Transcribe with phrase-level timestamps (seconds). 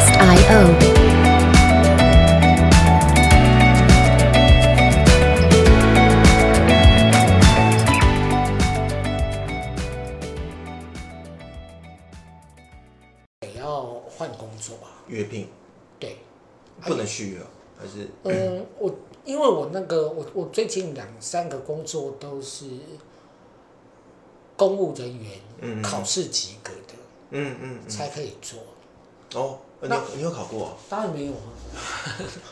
[0.00, 0.74] IO。
[13.42, 14.88] 也要换工作吧？
[15.08, 15.48] 约聘
[15.98, 16.16] 对，
[16.80, 17.38] 不能续约，
[17.78, 18.08] 还是？
[18.24, 22.64] 嗯，我因为我那个我我最近两三个工作都是
[24.56, 26.94] 公务人员，嗯嗯考试及格的，
[27.32, 28.58] 嗯嗯嗯才可以做。
[29.34, 30.72] 哦，你那有你有考过啊？
[30.88, 31.38] 当然没有啊。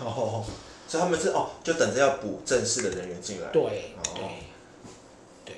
[0.05, 0.45] 哦，
[0.89, 3.49] 所以他们是哦，就等着要补正式的人员进来。
[3.53, 4.23] 对哦对
[5.45, 5.55] 对，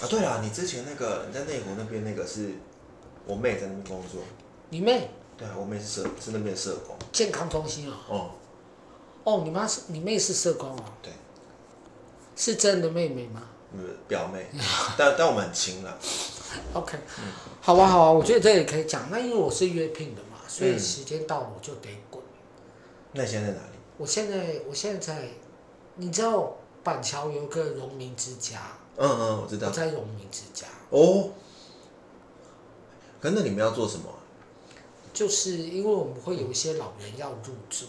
[0.00, 2.52] 啊，对了，你之前那个你在内湖那边那个是
[3.26, 4.20] 我妹在那边工作，
[4.70, 6.96] 你妹对啊，我妹是社是那边的社工。
[7.12, 7.98] 健康中心啊？
[8.08, 8.30] 哦，
[9.24, 10.84] 哦，你妈是你妹是社工啊？
[11.02, 11.12] 对，
[12.36, 13.42] 是真的妹妹吗
[13.72, 14.46] 嗯，表妹，
[14.96, 15.96] 但但我们很亲啦。
[16.72, 16.96] OK，
[17.60, 19.08] 好啊好啊，我觉得这也可以讲。
[19.10, 22.20] 那因为我是约聘的嘛，所以嗯时间到了我就得滚。
[23.12, 23.72] 那你现在在哪里？
[23.96, 25.28] 我现在我现在在，
[25.96, 28.60] 你知道板桥有个荣民之家，
[28.96, 29.68] 嗯嗯，我知道。
[29.68, 31.30] 我在荣民之家，哦，
[33.20, 34.16] 可是那你们要做什么啊？
[35.12, 37.86] 就是因为我们会有一些老人要入住，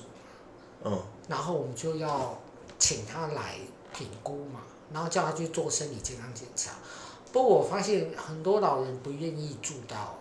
[0.83, 2.39] 嗯，然后我们就要
[2.79, 3.55] 请他来
[3.93, 6.71] 评估嘛，然后叫他去做身体健康检查。
[7.31, 10.17] 不过我发现很多老人不愿意住到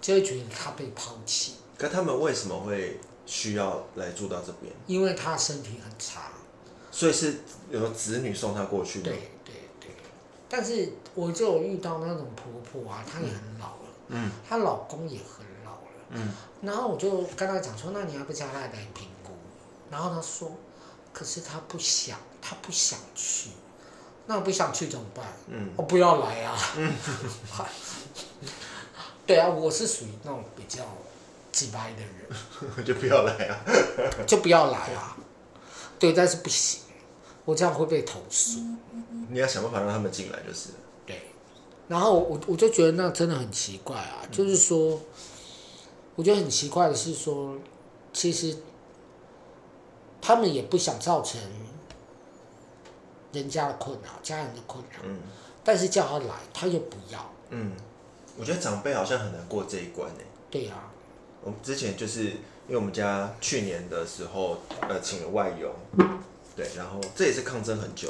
[0.00, 4.72] 就会觉得他被抛弃，可他们为什么会需要来住到这边？
[4.86, 6.30] 因为他身体很差。
[6.90, 9.10] 所以是有子女送他过去的？
[9.10, 9.90] 对对对，
[10.48, 15.78] 但是我就有遇到那种婆婆啊，她也很老了，嗯她老公也很老了，
[16.10, 19.32] 嗯，然后我就跟她讲说，那你要不叫她来评估？
[19.90, 20.50] 然后她说，
[21.12, 23.50] 可是她不想，她不想去，
[24.26, 25.26] 那我不想去怎么办？
[25.48, 26.56] 嗯我不要来啊。
[29.26, 30.84] 对啊，我是属于那种比较
[31.52, 33.64] 直白的人， 就不要来啊。
[34.26, 35.16] 就不要来啊。
[35.98, 36.82] 对，但是不行，
[37.44, 38.60] 我这样会被投诉。
[39.28, 40.74] 你要想办法让他们进来就是了。
[41.04, 41.22] 对，
[41.88, 45.00] 然后我我就觉得那真的很奇怪啊，就是说，
[46.14, 47.56] 我觉得很奇怪的是说，
[48.12, 48.56] 其实
[50.20, 51.40] 他们也不想造成
[53.32, 55.18] 人家的困扰、家人的困扰，嗯
[55.64, 57.32] 但是叫他来，他又不要。
[57.50, 57.72] 嗯，
[58.36, 60.20] 我觉得长辈好像很难过这一关呢。
[60.50, 60.90] 对啊，
[61.42, 65.72] 我们之前就是因为我们家去年的时候，呃，请了外佣，
[66.54, 68.08] 对，然后这也是抗争很久。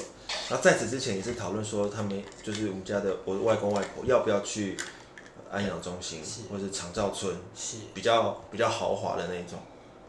[0.48, 4.76] 然后在此之前也是讨论说，他们就是我们家的我的外公外婆要不要去
[5.50, 9.58] 安养中心是或者是长照村，是比较比较豪华的那种。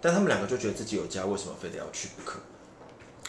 [0.01, 2.39] 但他们两个就觉得自己有家，为什么非得要去不可？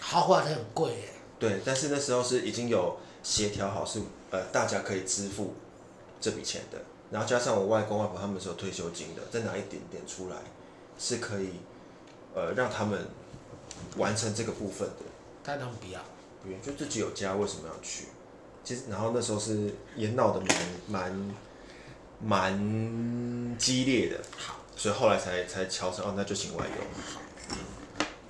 [0.00, 1.08] 豪华的很贵耶。
[1.38, 4.00] 对，但是那时候是已经有协调好是，
[4.30, 5.54] 呃大家可以支付
[6.20, 6.78] 这笔钱的，
[7.10, 10.36] 然后加上我外公外婆他们是有退休金的，再拿一点点出来，
[10.98, 11.50] 是可以
[12.34, 13.06] 呃让他们
[13.96, 15.04] 完成这个部分的。
[15.42, 16.00] 但他们不要。
[16.40, 18.04] 不愿就自己有家，为什么要去？
[18.62, 20.56] 其实然后那时候是也闹得蛮
[20.86, 21.34] 蛮
[22.20, 26.76] 蛮激烈的，好，所以后来才才敲成哦，那就请外佣。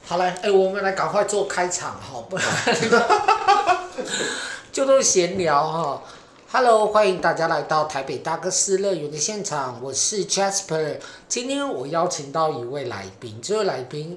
[0.03, 2.47] 好嘞，哎、我们来赶快做开场哈，不然
[4.73, 6.03] 就都闲聊哈。
[6.51, 10.99] Hello，欢迎大家来到台北大哥斯乐园的现场，我是 Jasper。
[11.29, 14.17] 今天我邀请到一位来宾，这位来宾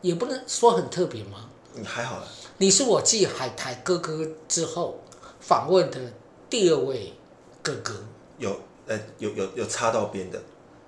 [0.00, 1.48] 也不能说很特别吗？
[1.74, 2.22] 你还好啦，
[2.58, 5.00] 你是我继海苔哥哥之后
[5.40, 5.98] 访问的
[6.48, 7.12] 第二位
[7.60, 8.04] 哥哥，
[8.38, 10.40] 有呃有有有插到边的，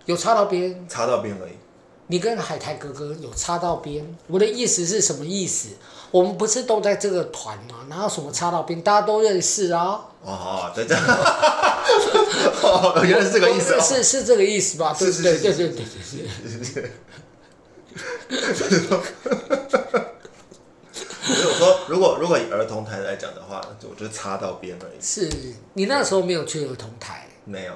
[0.04, 0.88] 有插到边？
[0.88, 1.52] 插到边而已。
[2.06, 4.16] 你跟海苔哥哥有插到边？
[4.28, 5.70] 我的意思是什么意思？
[6.10, 7.76] 我们不是都在这个团吗？
[7.88, 8.80] 哪有什么插到边？
[8.82, 10.00] 大家都认识啊。
[10.22, 10.96] 哦，好，对对。
[12.62, 13.80] 哦，原来是这个意思哦。
[13.80, 14.94] 是是这个意思吧？
[14.98, 15.78] 对是对对是是对
[16.58, 16.90] 对对。
[21.22, 25.00] 所以我说，如果如果以儿童台来讲的话，就我就插到边而已。
[25.00, 25.30] 是
[25.74, 27.72] 你那时候没有去儿童台，没有，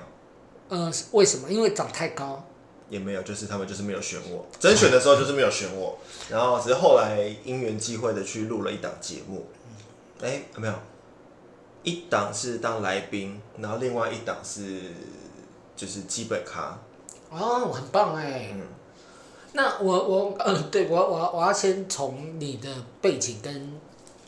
[0.68, 1.48] 呃，为什么？
[1.50, 2.44] 因为长太高。
[2.90, 5.98] 也没有，就是他们就是没有选我，甄选的时候就是没有选我，
[6.28, 9.46] 然后只是后来因缘际会的去录了一档节目，
[10.22, 10.74] 哎，没有，
[11.82, 14.80] 一档是当来宾，然后另外一档是
[15.74, 16.78] 就是基本咖，
[17.30, 18.50] 哦，很棒哎。
[18.54, 18.60] 嗯，
[19.52, 22.68] 那我我呃，对我我我要先从你的
[23.00, 23.80] 背景跟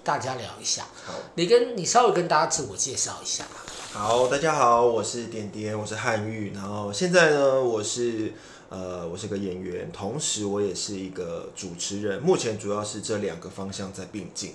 [0.06, 0.86] 大家聊一下。
[1.04, 1.14] 好。
[1.34, 3.44] 你跟你稍微跟大家自我介绍一下。
[3.92, 8.32] 好，大家好，我是点点，我是汉玉，然后现在呢，我是
[8.68, 14.54] 呃，我是个演员，同时我也是一个主持人，目前主要是这两个方向在并进，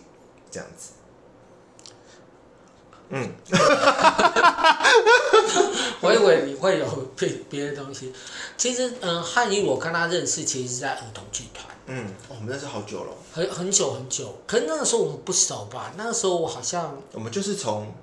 [0.49, 0.91] 这样子。
[3.09, 3.29] 嗯，
[5.99, 6.85] 我以为你会有
[7.17, 8.13] 别别的东西。
[8.55, 11.65] 其实，嗯，汉语我跟他认识，其实是在儿童剧团。
[11.93, 14.33] 嗯，我们认识好久了，很很久很久。
[14.47, 15.91] 可是那个时候我们不熟吧？
[15.97, 17.93] 那个时候我好像我们就是从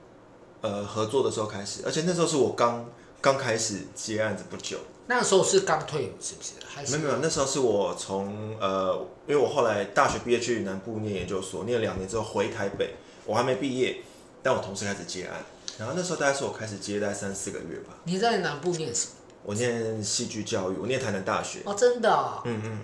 [0.61, 2.85] 呃合作的时候开始，而且那时候是我刚
[3.23, 4.77] 刚开始接案子不久。
[5.07, 6.53] 那个时候是刚退伍，是不是？
[6.67, 8.95] 还是没有没有，那时候是我从呃，
[9.27, 12.95] 因为我后来大学毕业去南部念研究所，念了两年之后回台北，
[13.25, 14.03] 我还没毕业，
[14.43, 15.43] 但我同时开始接案。
[15.79, 17.95] 然后那时候大概是我开始接待三四个月吧。
[18.05, 19.13] 你在南部念什么？
[19.45, 21.61] 我念戏剧教育，我念台南大学。
[21.65, 22.43] 哦，真的、哦？
[22.45, 22.81] 嗯嗯。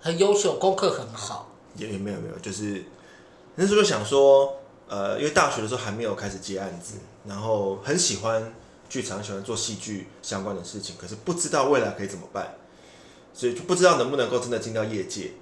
[0.00, 1.46] 很优秀，功课很好。
[1.76, 2.84] 也也没有没有，就是
[3.54, 4.56] 那时候就想说，
[4.88, 8.52] 呃，因为大学的时候还没有开始接案子，然后很喜欢
[8.88, 12.56] 剧场，喜欢做戏剧相关的事情，可是不知道未来可以怎么办，
[13.32, 15.32] 所以就不知道能不能够真的进到业界。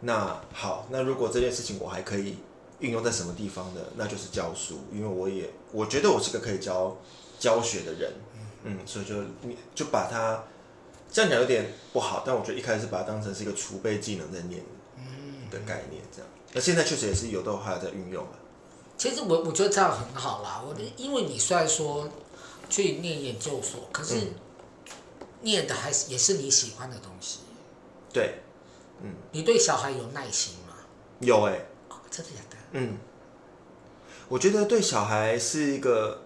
[0.00, 2.38] 那好，那如果这件事情我还可以
[2.80, 3.80] 运用在什么地方呢？
[3.96, 6.96] 那就是教书，因为我也我觉得我是个可以教
[7.38, 8.12] 教学的人，
[8.64, 9.14] 嗯，所以就
[9.74, 10.42] 就把它。
[11.14, 14.60] 这样讲有点不好，但我觉得一开始把它当成是一个储备技能在念
[15.48, 16.28] 的概念，这样。
[16.52, 18.26] 那现在确实也是有的话在运用。
[18.98, 22.08] 其实我我觉得这样很好啦，我因为你虽然说
[22.68, 24.32] 去念研究所，可是
[25.42, 27.38] 念的还是也是你喜欢的东西。
[28.12, 28.40] 对，
[29.00, 29.14] 嗯。
[29.30, 30.74] 你对小孩有耐心吗？
[31.20, 31.66] 有哎、欸。
[31.90, 32.56] 哦，真的假的？
[32.72, 32.98] 嗯。
[34.28, 36.22] 我觉得对小孩是一个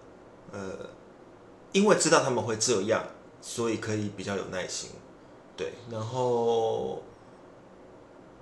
[0.51, 0.89] 呃，
[1.73, 3.05] 因为知道他们会这样。
[3.41, 4.89] 所以可以比较有耐心，
[5.55, 7.01] 对，然后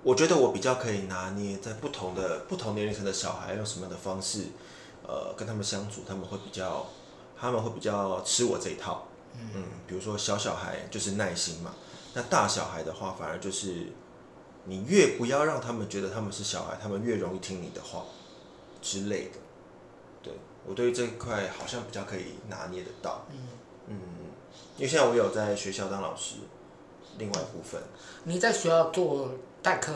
[0.02, 4.46] 我觉得我比较可以拿捏在不同的不同年龄层的小孩用什么样的方式，
[5.06, 6.86] 呃，跟他们相处，他们会比较
[7.38, 11.74] 他们会比较吃我这一套，嗯，比如说小小孩就是耐心嘛，
[12.14, 13.92] 那大小孩的话反而就是
[14.64, 18.04] 你越不要让他们觉得他们是小孩，他们越容易听你的话
[18.82, 19.38] 之类的，
[20.22, 20.32] 对，
[20.66, 23.36] 我对于这一块好像比较可以拿捏得到，嗯。
[23.86, 23.98] 嗯。
[24.78, 26.36] 因为现在我有在学校当老师，
[27.18, 27.82] 另外一部分。
[28.22, 29.28] 你在学校做
[29.60, 29.92] 代课，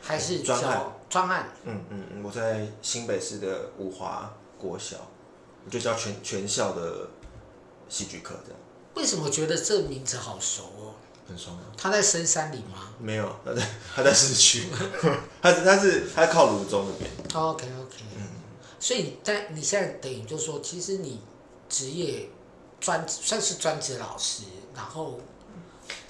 [0.00, 0.92] 还是专案？
[1.10, 1.48] 专案。
[1.64, 4.98] 嗯嗯嗯，我在新北市的五华国小，
[5.66, 7.08] 我就教全全校的
[7.88, 8.60] 戏剧课这样。
[8.94, 10.94] 为什么觉得这名字好熟哦？
[11.26, 11.62] 很熟吗？
[11.76, 12.94] 他在深山里吗？
[13.00, 14.68] 没有，他在他在市区，
[15.42, 17.10] 他是他是他靠芦洲那边。
[17.34, 17.96] OK OK。
[18.16, 18.28] 嗯。
[18.78, 21.20] 所以你在你现在等于就是说，其实你
[21.68, 22.28] 职业。
[22.84, 24.42] 专算是专职老师，
[24.74, 25.18] 然后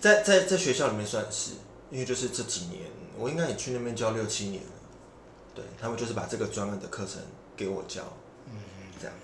[0.01, 1.53] 在在在学校里面算是，
[1.89, 4.71] 因为就是这几年，我应该也去那边教六七年了，
[5.55, 7.23] 对，他们就是把这个专门的课程
[7.57, 8.03] 给我教，
[8.47, 8.57] 嗯，
[9.01, 9.15] 这样。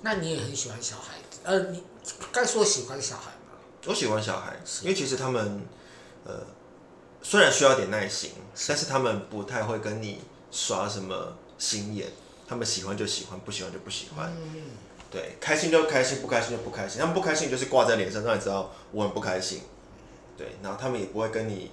[0.00, 1.84] 那你也很喜欢小孩子，呃，你
[2.32, 3.56] 该说喜欢小孩吗？
[3.86, 5.62] 我喜欢小孩，因为其实他们，
[6.24, 6.44] 呃，
[7.22, 8.32] 虽然需要点耐心，
[8.66, 12.08] 但是他们不太会跟你耍什么心眼，
[12.48, 14.32] 他们喜欢就喜欢，不喜欢就不喜欢。
[14.36, 14.87] 嗯。
[15.10, 17.00] 对，开心就开心，不开心就不开心。
[17.00, 19.62] 他们不开心就是挂在脸上，让你知道我很不开心。
[20.36, 21.70] 对，然后他们也不会跟你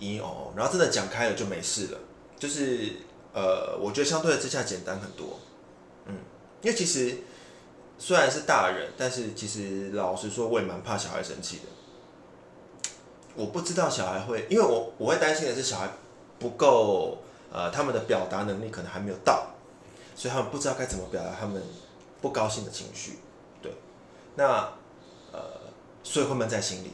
[0.00, 1.98] 咦哦，然后真的讲开了就没事了。
[2.38, 2.90] 就是
[3.34, 5.38] 呃，我觉得相对之下简单很多。
[6.06, 6.14] 嗯，
[6.62, 7.18] 因为其实
[7.98, 11.62] 虽然是大人，但是其实老实说，我也蛮怕小孩生气的。
[13.34, 15.90] 我不知道小孩会，因为我我会担心的是小孩
[16.38, 17.18] 不够，
[17.52, 19.48] 呃，他们的表达能力可能还没有到，
[20.16, 21.62] 所以他们不知道该怎么表达他们。
[22.24, 23.18] 不高兴的情绪，
[23.60, 23.70] 对，
[24.34, 24.72] 那
[25.30, 25.60] 呃，
[26.02, 26.90] 所以会闷在心里，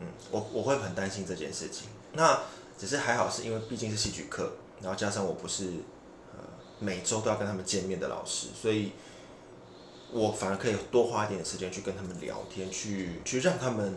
[0.00, 1.88] 嗯，我我会很担心这件事情。
[2.14, 2.40] 那
[2.78, 4.50] 只是还好，是因为毕竟是戏剧课，
[4.80, 5.66] 然后加上我不是
[6.32, 6.38] 呃
[6.78, 8.92] 每周都要跟他们见面的老师，所以
[10.10, 13.94] 我反而可以多花一点时间去跟他们聊天，去去让他们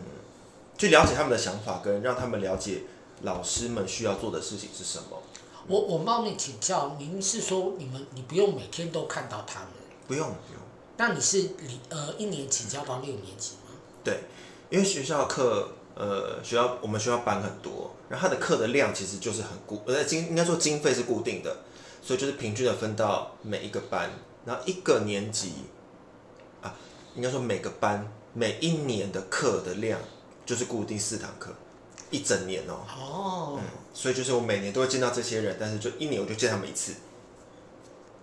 [0.76, 2.82] 去了解他们的想法，跟让他们了解
[3.22, 5.22] 老师们需要做的事情是什么。
[5.68, 9.70] 我我冒昧请教，您是说你们你不用每天都看到他们？
[10.06, 10.65] 不用不用。
[10.96, 11.50] 那你是
[11.88, 13.72] 呃一年级教到六年级吗？
[14.02, 14.20] 对，
[14.70, 21.56] 因为学校课呃学校我们学校班很多，然后他的课的量其实就是很固，呃经应该说经费是固定的，
[22.02, 24.10] 所以就是平均的分到每一个班，
[24.44, 25.52] 然后一个年级
[26.62, 26.74] 啊，
[27.14, 30.00] 应该说每个班每一年的课的量
[30.44, 31.50] 就是固定四堂课，
[32.10, 32.86] 一整年哦。
[32.98, 33.58] 哦。
[33.58, 36.94] 嗯，所以就是我每年都会见到这些人，但是就一年我就见他们一次，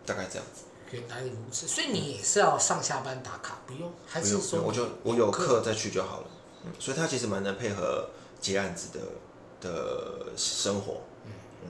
[0.06, 0.64] 大概这样子。
[0.94, 6.28] 原来如此，所以你也是要上下班打卡，不用，还是说我就我有课再去就好了。
[6.64, 8.08] 嗯，所以他其实蛮能配合
[8.40, 9.00] 接案子的
[9.60, 11.02] 的生活。
[11.26, 11.32] 嗯
[11.66, 11.68] 嗯，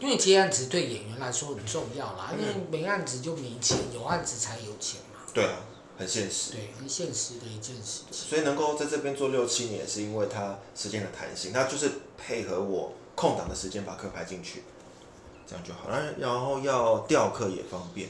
[0.00, 5.20] 因为接案子对演员来说很重要啦，因为没案子就没钱，有案子才有钱嘛。
[5.32, 5.60] 对啊，
[5.96, 6.50] 很现实。
[6.50, 8.28] 对，很现实的一件事情。
[8.28, 14.64] 所以能够在这边做六七年，是因为他时间的弹性，他就是配合我空档的时间把课排进去。
[15.50, 18.08] 这样就好，然后要调课也方便，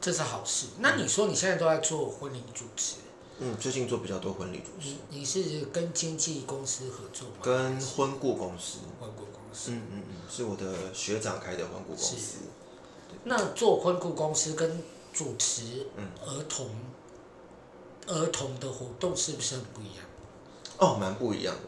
[0.00, 0.68] 这是好事。
[0.78, 2.98] 那你说你现在都在做婚礼主持？
[3.40, 4.90] 嗯，最近做比较多婚礼主持。
[5.10, 7.34] 你你是跟经纪公司合作吗？
[7.42, 8.78] 跟婚顾公司。
[9.00, 9.72] 婚顾公司。
[9.72, 12.36] 嗯嗯嗯，是我的学长开的婚顾公司。
[13.24, 14.80] 那做婚顾公司跟
[15.12, 15.88] 主持
[16.24, 16.68] 儿童、
[18.06, 20.04] 嗯、儿童的活动是不是很不一样？
[20.78, 21.62] 哦，蛮不一样的。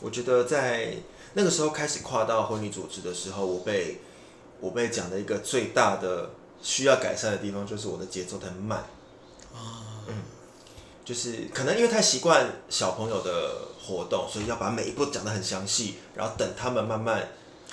[0.00, 0.96] 我觉得在
[1.34, 4.00] 那个时候开始跨到婚礼主持的时候，我被
[4.60, 6.30] 我被讲的一个最大的
[6.62, 8.78] 需要改善的地方，就是我的节奏太慢。
[9.54, 9.88] 啊。
[11.02, 17.26] 就是可能因为太习惯小朋友的活动，所以要把每一步讲得很详细，然后等他们慢慢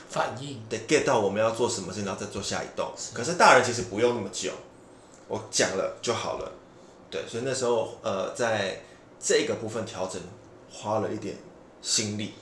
[0.10, 2.92] 反应，得 get 到我们要做什么事情，然后再做下一动。
[3.14, 4.52] 可是大人其实不用那么久，
[5.28, 6.52] 我讲了就好了。
[7.12, 8.82] 对，所以那时候呃，在
[9.20, 10.20] 这个部分调整
[10.72, 11.38] 花了一点
[11.84, 12.34] 心力。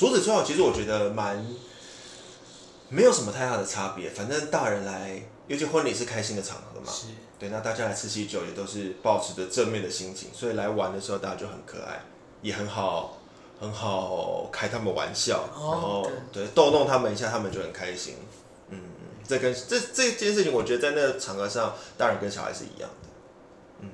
[0.00, 1.46] 嗯，除此之外，其实我觉得蛮
[2.88, 4.08] 没有什么太大的差别。
[4.08, 6.90] 反正大人来，尤其婚礼是开心的场合嘛。
[7.38, 12.02] 对，那大家来吃喜酒也都是保持着正面的心情，所以来玩的时候大家就很可爱，
[12.42, 13.18] 也很好，
[13.58, 18.14] 很好开他们玩笑，然后对逗弄他们一下，他们就很开心。
[18.68, 18.78] 嗯，
[19.26, 23.08] 这跟这这件事情，我觉得在那个场合上，大人跟小孩是一样的。
[23.80, 23.88] 嗯，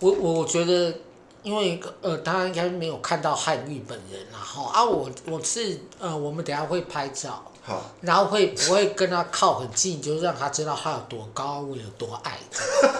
[0.00, 0.98] 我我觉得，
[1.44, 7.44] 因为呃，大家应该没有看到汉玉本人，然后啊，我我是呃，我们等下会拍照。
[7.62, 12.38] 好，然后会不会跟他靠很近，就让他知道他有多高，我有多矮。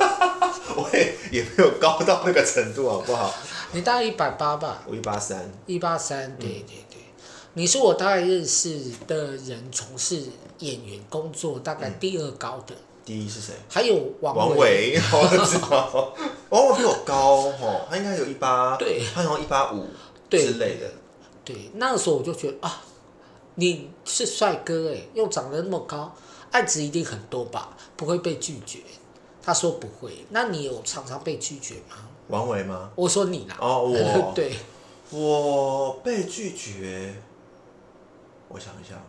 [0.76, 3.34] 我也也没有高到那个程度，好不好？
[3.72, 4.82] 你大概一百八吧？
[4.86, 5.50] 我一八三。
[5.66, 6.98] 一八三，对对对。
[7.54, 10.22] 你是我大概认识的人，从事
[10.58, 12.74] 演员工作大概第二高的。
[13.04, 13.52] 第一是谁？
[13.68, 16.14] 还有王王伟， 我知道。
[16.48, 19.86] 王伟比我高哦，他应该有一八，对，他好像一八五
[20.30, 20.90] 之类的。
[21.44, 22.82] 对，那个时候我就觉得啊。
[23.56, 26.12] 你是帅哥哎，又长得那么高，
[26.50, 27.76] 案子一定很多吧？
[27.96, 28.80] 不会被拒绝。
[29.40, 30.24] 他说不会。
[30.30, 31.94] 那你有常常被拒绝吗？
[32.26, 32.90] 王维吗？
[32.96, 33.56] 我说你啦。
[33.60, 34.32] 哦，我。
[34.34, 34.56] 对。
[35.10, 37.14] 我被拒绝。
[38.48, 39.00] 我想一下。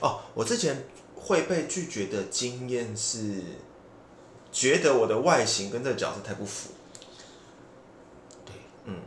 [0.00, 0.88] 哦，我之前
[1.26, 3.42] 会被拒绝的经验是，
[4.50, 6.70] 觉得我的外形跟这个角色太不符。
[8.44, 8.54] 对。
[8.86, 9.00] 嗯，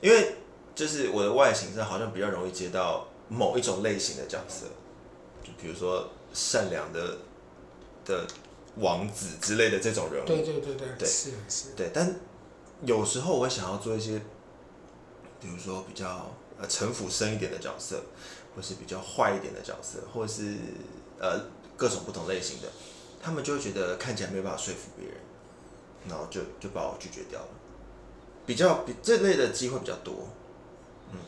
[0.00, 0.36] 因为
[0.74, 3.08] 就是我的外形上好像比较容易接到。
[3.28, 4.66] 某一种类型的角色，
[5.42, 7.16] 就比如说善良的
[8.04, 8.26] 的
[8.76, 10.26] 王子之类的这种人物。
[10.26, 11.70] 对对对对，对是是。
[11.74, 12.14] 对，但
[12.84, 14.20] 有时候我会想要做一些，
[15.40, 18.02] 比如说比较呃城府深一点的角色，
[18.54, 20.56] 或是比较坏一点的角色，或是
[21.18, 21.40] 呃
[21.76, 22.68] 各种不同类型的，
[23.22, 25.16] 他们就会觉得看起来没有办法说服别人，
[26.08, 27.48] 然后就就把我拒绝掉了。
[28.44, 30.28] 比较比这类的机会比较多，
[31.12, 31.18] 嗯。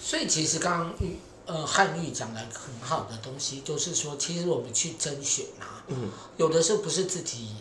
[0.00, 1.16] 所以其实刚刚玉
[1.46, 7.56] 呃汉玉讲的很好的东西，就是说，其实我们去甄选啊，嗯，有的时候不是自己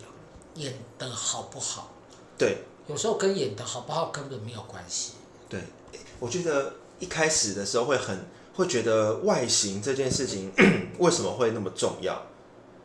[0.55, 1.93] 演的好不好，
[2.38, 5.13] 对，有时候跟演的好不好根本没有关系。
[5.48, 5.62] 对，
[6.20, 10.51] 我觉得一开始的时候会很会觉得外形这件事情
[11.00, 12.22] 为什么会那么重要？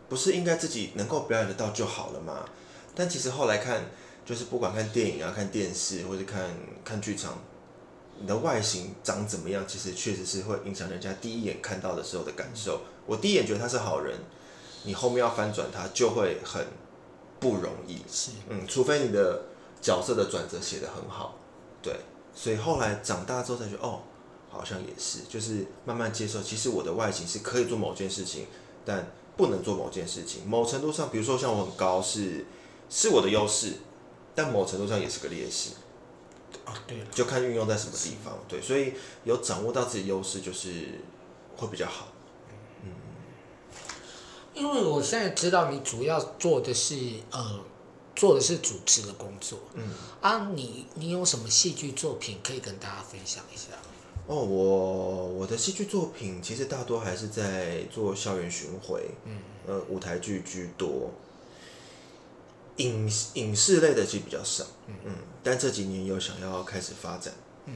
[0.08, 2.44] 不是应该自己能够表演得到就好了吗？
[2.94, 3.84] 但其实后来看，
[4.24, 6.42] 就是不管看电影啊、看电视或者看
[6.84, 7.38] 看剧场。
[8.20, 12.80] 你的外形长怎么样，其实确实是会影响人家第一眼看到的时候的感受。
[13.06, 14.18] 我第一眼觉得他是好人，
[14.82, 16.66] 你后面要翻转他就会很
[17.38, 18.02] 不容易。
[18.10, 19.42] 是，嗯，除非你的
[19.80, 21.36] 角色的转折写得很好，
[21.80, 21.94] 对。
[22.34, 24.00] 所以后来长大之后才觉得，哦，
[24.50, 28.46] 好像也是，就是慢慢接受，其实我的外形是可以做某件事情，
[28.84, 30.46] 但不能做某件事情。
[30.46, 32.46] 某程度上，比如说像我很高是
[32.88, 33.74] 是我的优势，
[34.34, 35.70] 但某程度上也是个劣势。
[36.64, 41.00] 啊，对了，就看运用在什么地方，对，所以有掌握到自己优势就是
[41.56, 42.08] 会比较好。
[42.82, 42.90] 嗯，
[44.54, 46.96] 因为我现在知道你主要做的是
[47.30, 47.60] 呃，
[48.16, 49.58] 做的是主持的工作。
[49.74, 49.82] 嗯，
[50.22, 53.72] 啊，你你有什么戏剧作品可以跟大家分享一下？
[54.28, 61.10] 哦，我我的戏剧作品其实大多还是在做校园巡回，嗯，呃，舞台剧居多。
[62.76, 67.74] 影影视类的其实比较少，嗯嗯，但这几年有想要开始发展，嗯，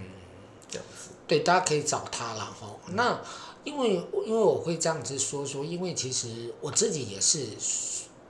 [0.69, 1.09] 这样子。
[1.27, 2.77] 对，大家可以找他了哈。
[2.91, 3.21] 那
[3.65, 3.95] 因为
[4.27, 7.47] 因为我会这样子说说，因为其实我自己也是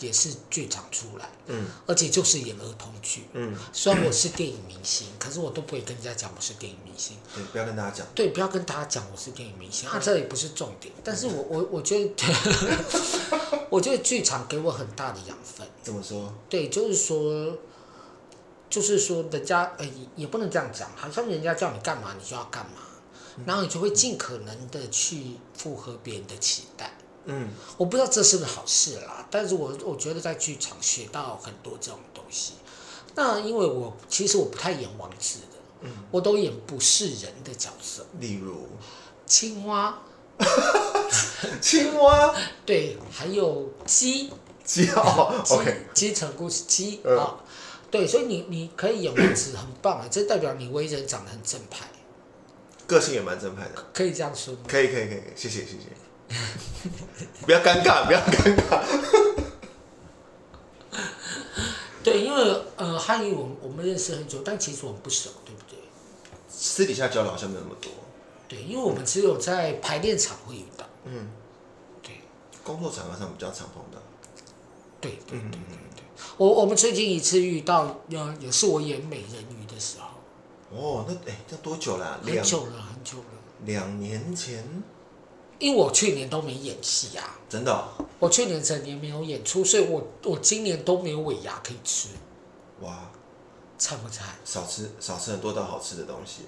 [0.02, 12.14] 也是剧场出来，嗯，而且就是演儿童剧，嗯，虽然我是电影明星，可是我都不会跟人家讲我是电影明星，对，不要跟大家讲，对，不要跟大家讲我是电影明星，啊，这也不是重点，但是我我我觉得。
[13.72, 15.66] 我觉得剧场给我很大的养分。
[15.82, 16.30] 怎么说？
[16.50, 17.56] 对，就是说，
[18.68, 22.82] 就是说，人家呃，也不能这样讲，好像人家叫你干嘛，你就要干嘛，
[23.46, 26.92] 然后你就会尽可能的去符合别人的期待。
[27.26, 32.54] 嗯，我不知道这是不是好事啦，但是我我觉得在剧场学到很多这种东西。
[33.14, 38.66] 那因为我其实我不太演王子的，嗯，我都演不是人的角色，例如？
[39.26, 40.02] 青蛙，
[41.60, 42.34] 青蛙，
[42.66, 44.30] 对，还有鸡，
[44.64, 47.40] 鸡哦， OK，鸡成故事鸡啊、哦，
[47.90, 51.86] 对，所以你你可以演王子，很棒啊，这代表你为人长得很正派，
[52.86, 54.60] 个性也蛮正派的，可以这样说吗？
[54.66, 55.88] 可以可以可以，谢谢谢谢，
[57.46, 58.82] 不要尴尬，不要尴尬。
[62.02, 65.78] 对，因为呃，汉语我们我们认识很久，但其实我们不熟，对不对？
[66.48, 67.92] 私底下交流好像没有那么多。
[68.48, 70.84] 对，因为我们只有在排练场会遇到。
[71.04, 71.30] 嗯。
[72.02, 72.20] 对。
[72.64, 73.98] 工作场合上比较常碰到。
[75.00, 76.02] 对对对对对。
[76.36, 80.08] 我我们最近一次遇到，呃，也是我演美人鱼的时候。
[80.76, 82.20] 哦，那哎，这多久了啊？
[82.24, 83.24] 很久了，很久了。
[83.64, 84.82] 两年前。
[85.62, 87.38] 因为我去年都没演戏啊。
[87.48, 88.04] 真的、哦。
[88.18, 92.08] 我去年整年没有演出，所以我我今年都没有尾牙可以吃。
[92.80, 93.10] 哇，
[93.78, 94.26] 惨不惨？
[94.44, 96.42] 少吃少吃很多道好吃的东西。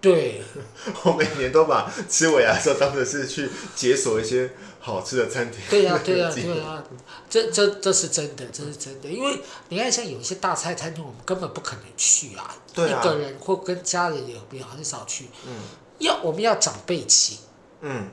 [0.00, 0.42] 对。
[1.04, 4.50] 我每年都把吃尾牙的时候当成是去解锁一些
[4.80, 5.60] 好吃的餐厅。
[5.70, 6.84] 对呀、啊、对呀、啊、 对呀、啊，
[7.30, 9.08] 这这这是真的，这是真的。
[9.08, 9.40] 因为
[9.70, 12.54] 你看，像有一些大菜餐厅，我们根本不可能去啊。
[12.74, 13.00] 对啊。
[13.00, 15.30] 一个人或跟家人也也很少去。
[15.46, 15.54] 嗯。
[15.98, 17.38] 要我们要长辈请。
[17.80, 18.10] 嗯。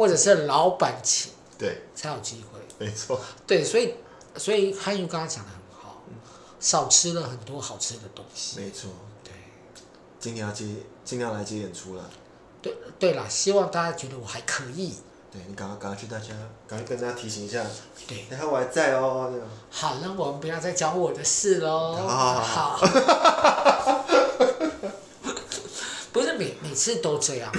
[0.00, 1.30] 或者是老板请。
[1.58, 2.58] 对，才有机会。
[2.78, 3.20] 没错。
[3.46, 3.96] 对，所以，
[4.34, 6.02] 所以汉语刚刚讲的很好，
[6.58, 8.58] 少吃了很多好吃的东西。
[8.58, 8.88] 没错。
[9.22, 9.30] 对。
[10.18, 10.64] 今天要接，
[11.04, 12.10] 今天要来接演出了。
[12.62, 14.94] 对对啦，希望大家觉得我还可以。
[15.30, 16.28] 对，你赶快赶快去大家，
[16.66, 17.62] 赶快跟大家提醒一下。
[18.08, 18.24] 对。
[18.30, 19.30] 然后我还在哦。
[19.70, 21.94] 好了，我们不要再讲我的事喽。
[21.94, 22.78] 好好好。
[22.78, 24.06] 好
[26.10, 27.52] 不是每每次都这样。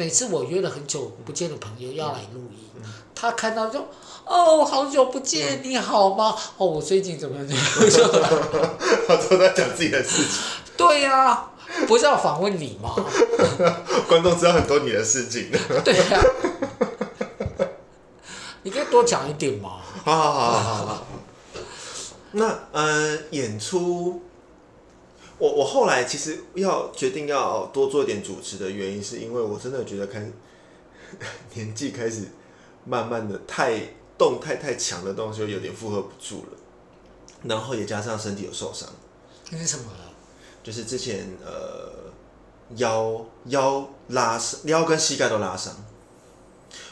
[0.00, 2.82] 每次我约了很久不见的朋友要来录音，嗯、
[3.14, 3.86] 他看到就，
[4.24, 6.34] 哦，好久不见，嗯、你好吗？
[6.56, 7.46] 哦，我最近怎么样？
[9.06, 10.40] 他都在讲自己的事情。
[10.74, 11.50] 对呀、啊，
[11.86, 12.94] 不是要访问你吗？
[14.08, 15.50] 观众知道很多你的事情。
[15.84, 16.24] 对呀、啊。
[18.62, 19.80] 你可以多讲一点嘛？
[20.02, 21.06] 好好好好好好。
[22.30, 24.22] 那呃，演出。
[25.40, 30.30] 我我后来其实要决定要多做一点主持的原因，是因为我真的觉得开
[31.54, 32.24] 年纪开始
[32.84, 33.80] 慢慢的太
[34.18, 36.58] 动态太强的东西，有点负荷不住了。
[37.44, 38.86] 然后也加上身体有受伤。
[39.50, 39.84] 那是什么？
[40.62, 42.12] 就是之前呃
[42.76, 45.74] 腰腰拉伤，腰跟膝盖都拉伤。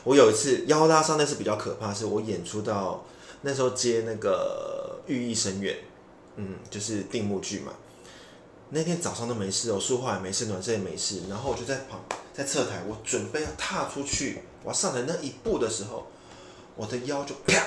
[0.04, 3.04] 我有一次腰拉伤，那是比较可怕，是我演出到
[3.42, 5.74] 那时候接那个《寓意深远》，
[6.36, 7.72] 嗯，就是定目剧嘛。
[8.70, 11.22] 那天早上都没事哦，说话也没事，暖身也没事。
[11.28, 12.00] 然后我就在旁，
[12.34, 16.06] 在侧台，我准备要踏出去，我要上台那一步的时候，
[16.76, 17.62] 我的腰就啪，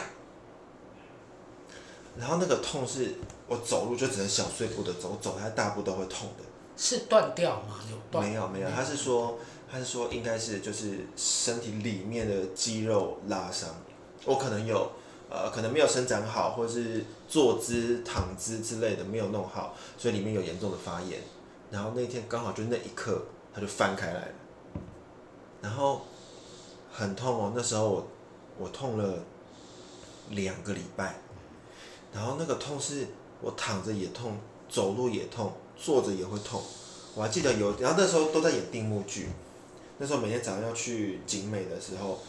[2.20, 3.16] 然后那个痛是，
[3.48, 6.44] 我走路就只能小碎步的走，走台大步都会痛的。
[6.78, 7.80] 是断掉吗？
[7.90, 8.28] 有断？
[8.28, 9.40] 没有没有，他是说，
[9.72, 13.70] 他是说应该是就是身体里面的肌肉拉伤，
[14.26, 14.92] 我可能有。
[15.32, 21.22] 呃，可能没有伸展好，或者是坐姿、躺姿之类的没有弄好，所以里面有严重的发炎。
[21.72, 24.34] 然后那天刚好就那一刻，它就翻开来了，
[25.62, 26.02] 然后
[26.92, 27.54] 很痛哦。
[27.56, 28.08] 那时候我
[28.60, 29.20] 我痛了
[30.32, 31.16] 两个礼拜，
[32.14, 33.08] 然后那个痛是
[33.40, 36.62] 我躺着也痛，走路也痛，坐着也会痛。
[37.16, 39.30] 我还记得有，然后那时候都在演定目剧，
[39.98, 42.20] 那时候每天早上要去景美的时候，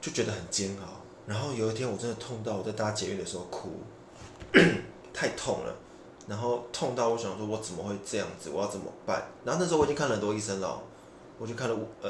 [0.00, 0.97] 就觉得很煎熬。
[1.28, 3.68] 然后有一天我真的痛到我在搭捷运的时候哭，
[5.12, 5.76] 太痛了，
[6.26, 8.48] 然后痛到我想说，我怎么会这样子？
[8.48, 9.28] 我要怎么办？
[9.44, 10.80] 然后那时候我已经看了很多医生了，
[11.38, 12.08] 我去看了呃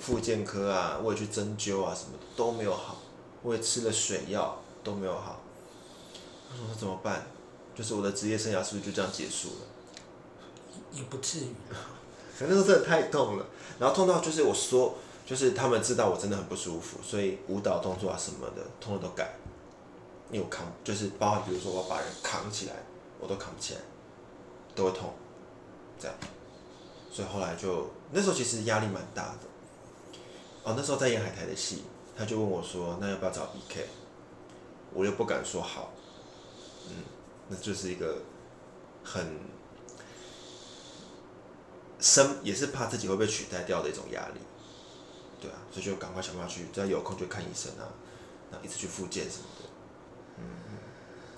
[0.00, 2.96] 复健科啊，我也去针灸啊，什么都没有好，
[3.42, 5.42] 我也吃了水药都没有好。
[6.50, 7.26] 我说怎么办？
[7.74, 9.66] 就是我的职业生涯是不是就这样结束了？
[10.92, 11.54] 也不至于，
[12.34, 13.44] 反正那时候真的太痛了，
[13.78, 14.94] 然后痛到就是我说。
[15.26, 19.34] 就是他们知道我真的很不舒服，所以舞蹈动作啊什么的，通通都改。
[20.30, 22.74] 因为我扛，就是包括比如说我把人扛起来，
[23.20, 23.80] 我都扛不起来，
[24.74, 25.12] 都会痛，
[25.98, 26.16] 这样。
[27.10, 29.38] 所以后来就那时候其实压力蛮大的。
[30.62, 31.84] 哦，那时候在演海苔的戏，
[32.16, 33.84] 他就问我说：“那要不要找 BK？”
[34.92, 35.92] 我又不敢说好，
[36.88, 36.96] 嗯，
[37.48, 38.18] 那就是一个
[39.04, 39.24] 很
[42.00, 44.40] 深，也是怕自己会被取代掉的一种压力。
[45.40, 47.84] 对啊，所以就赶快想办法去，只要有空就看医生啊，
[48.50, 49.68] 然后一直去复健什么的，
[50.38, 50.78] 嗯嗯，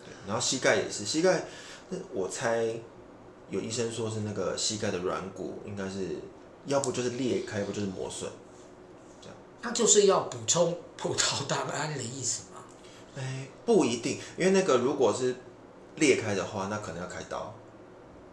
[0.04, 1.44] 对，然后膝盖也是，膝盖，
[1.88, 2.64] 那我猜
[3.50, 6.16] 有医生说是那个膝盖的软骨应该是，
[6.66, 8.30] 要不就是裂开，要不就是磨损，
[9.20, 12.60] 这样，那就是要补充葡萄糖胺的意思吗？
[13.16, 15.34] 哎，不一定，因为那个如果是
[15.96, 17.52] 裂开的话，那可能要开刀。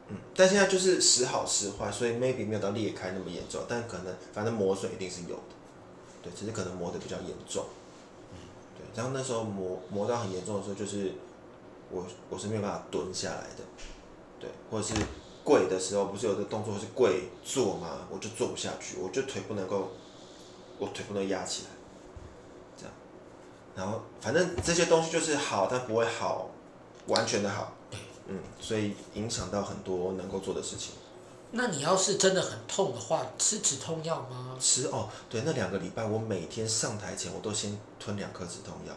[0.08, 5.42] 嗯，但现在就是时好时坏，所以 maybe 没有到裂开那么严重，但可能反正磨损一定是有的。
[6.22, 7.66] 对，只是可能磨得比较严重。
[8.34, 8.38] 嗯，
[8.78, 11.14] 对，然后那时候磨磨到很严重的时候，就是
[11.90, 13.64] 我我是没有办法蹲下来的，
[14.40, 14.94] 对，或者是
[15.44, 18.08] 跪的时候，不是有的动作是跪坐吗？
[18.10, 19.92] 我就坐不下去，我就腿不能够，
[20.80, 21.70] 我腿不能压起来，
[22.78, 22.94] 这样。
[23.76, 26.50] 然后反正这些东西就是好，但不会好，
[27.08, 27.75] 完全的好。
[28.28, 30.94] 嗯，所以影响到很多能够做的事情。
[31.52, 34.58] 那你要是真的很痛的话，吃止痛药吗？
[34.60, 38.94] 吃哦，对，那两个礼拜我每天上台前我都先吞两颗止痛药，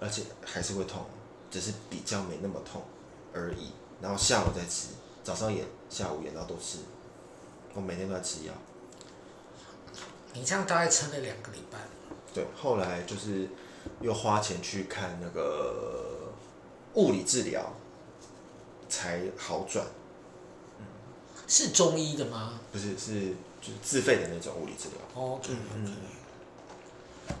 [0.00, 1.04] 而且还是会痛，
[1.50, 2.82] 只是比较没那么痛
[3.32, 3.70] 而已。
[4.00, 4.88] 然后下午再吃，
[5.22, 6.78] 早上也，下午也，然后都吃。
[7.74, 8.52] 我每天都在吃药。
[10.32, 11.78] 你这样大概撑了两个礼拜。
[12.32, 13.48] 对，后来就是
[14.00, 16.32] 又花钱去看那个
[16.94, 17.72] 物理治疗。
[18.90, 19.86] 才好转，
[20.78, 20.84] 嗯，
[21.48, 22.60] 是中医的吗？
[22.70, 23.30] 不是，是
[23.62, 24.98] 就是自费的那种物理治疗。
[25.14, 25.96] 哦，嗯嗯，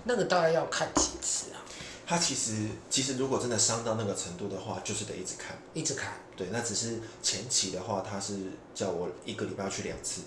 [0.04, 1.60] 那个大概要看几次啊？
[2.06, 6.14] 他其实其实如果真的伤到那个程度的话，就是得一直看，一直看。
[6.36, 8.36] 对，那只是前期的话，他是
[8.74, 10.22] 叫我一个礼拜要去两次，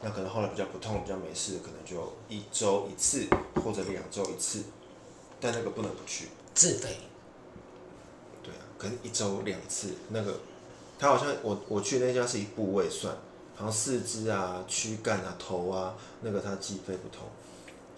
[0.00, 4.62] 那可能后来比较不痛，比较没事，可能就一周一次或者两周一次，
[5.40, 6.28] 但那个不能不去。
[6.54, 6.98] 自费。
[8.42, 10.38] 对啊，可能一周两次那个。
[10.98, 13.14] 他好像我我去那家是以部位算，
[13.54, 17.28] 好像四肢啊、躯干啊、头啊，那个他计费不同。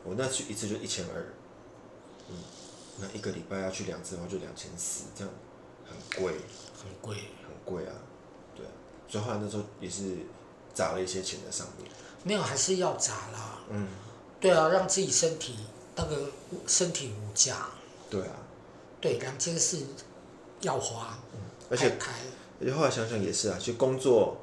[0.04, 1.24] 我那去一次就一千二，
[2.28, 2.36] 嗯，
[2.98, 5.32] 那一个礼拜要去两次的话就两千四，这样
[5.86, 7.92] 很贵，很贵，很贵啊，
[8.54, 8.64] 对，
[9.08, 10.16] 所以后来那时候也是
[10.74, 11.90] 砸了一些钱在上面。
[12.22, 13.58] 没有，还是要砸啦。
[13.70, 13.88] 嗯，
[14.40, 15.56] 对啊，让自己身体
[15.96, 16.30] 那个
[16.66, 17.68] 身体无价。
[18.08, 18.36] 对啊。
[19.00, 19.78] 对，两千四
[20.60, 22.12] 要花，嗯，而且开。
[22.60, 24.36] 而且后来想想也是啊，其实工作，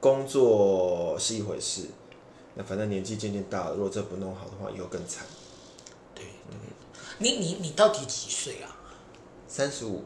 [0.00, 1.88] 工作是一回事，
[2.54, 5.24] 那反正年纪渐渐大了，如果这不弄好的话，以后更惨。
[6.14, 6.56] 对，嗯，
[7.18, 8.76] 你你你到底几岁啊？
[9.48, 10.04] 三十五。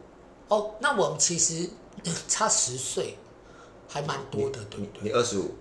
[0.48, 1.68] 哦，那我们其实
[2.26, 3.18] 差十岁，
[3.86, 5.02] 还蛮多的，对不对？
[5.02, 5.54] 你二十五。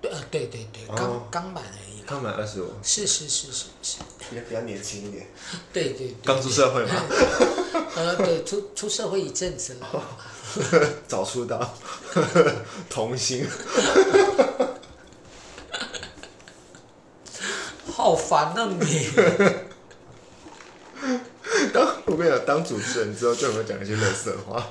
[0.00, 2.00] 对，呃，对对对，刚刚满而已。
[2.06, 2.70] 刚满二十五。
[2.82, 3.98] 是是是是是。
[4.34, 5.26] 也比较年轻一点。
[5.74, 6.16] 对对。
[6.24, 6.94] 刚出社会嘛。
[7.96, 9.86] 呃，对，出出社会一阵子了。
[11.06, 11.74] 早出道，
[12.90, 13.46] 童星，
[17.92, 19.10] 好烦啊你！
[21.72, 24.66] 当我跟你讲，当主持人之后就有没有讲一些垃圾话？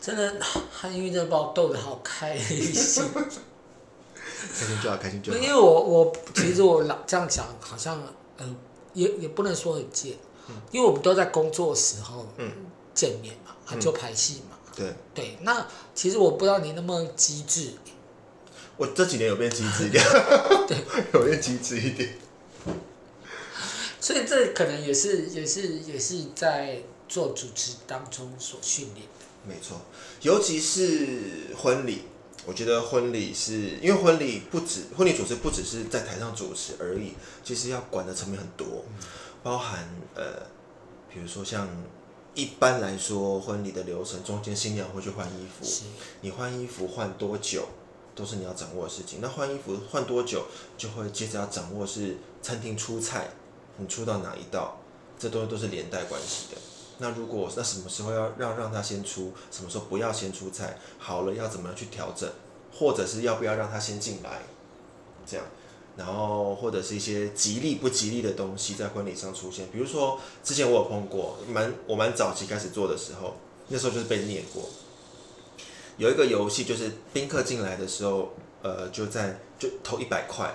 [0.00, 0.34] 真的，
[0.72, 3.04] 韩愈真的把我逗得好开心。
[3.14, 5.38] 开心就好，开心就好。
[5.38, 8.00] 因为我我其实我老这样讲，好像
[8.38, 8.56] 嗯、呃，
[8.94, 10.18] 也也不能说很贱，嗯、
[10.70, 12.50] 因为我们都在工作的时候，嗯。
[12.92, 14.58] 见面嘛，啊，就拍戏嘛。
[14.66, 17.70] 嗯、对对，那其实我不知道你那么机智。
[18.76, 20.04] 我这几年有变机智一点。
[20.66, 20.76] 对，
[21.14, 22.18] 有变机智一点。
[24.00, 29.24] 所以这可能也是也是也是在做主持当中所训练的。
[29.46, 29.80] 没错，
[30.20, 32.02] 尤其是婚礼，
[32.44, 39.06] 我觉得婚礼是因为婚礼不止婚礼主持不只是在台上主持而已，其实要管的层面很多，嗯、
[39.42, 40.46] 包含呃，
[41.12, 41.68] 比如说像。
[42.32, 45.66] 一般来说，婚礼的流程中间新娘会去换衣服，
[46.20, 47.66] 你换衣服换多久，
[48.14, 49.18] 都是你要掌握的事情。
[49.20, 50.46] 那换衣服换多久，
[50.78, 53.30] 就会接着要掌握是餐厅出菜，
[53.78, 54.78] 你出到哪一道，
[55.18, 56.60] 这都都是连带关系的。
[56.98, 62.30] 那如果那什么时候要让让他先出，什么时候不要先出菜，好了要怎么样去调整，
[62.72, 64.42] 或者是要不要让他先进来，
[65.26, 65.44] 这样。
[66.00, 73.36] 然后或者是一些吉利不吉利的东西在婚礼上出现，比如说之前我有碰过，蛮我蛮早期开始做的时候，
[73.68, 74.66] 那时候就是被念过。
[75.98, 78.32] 有一个游戏就是宾客进来的时候，
[78.62, 80.50] 呃，就在就投一百块，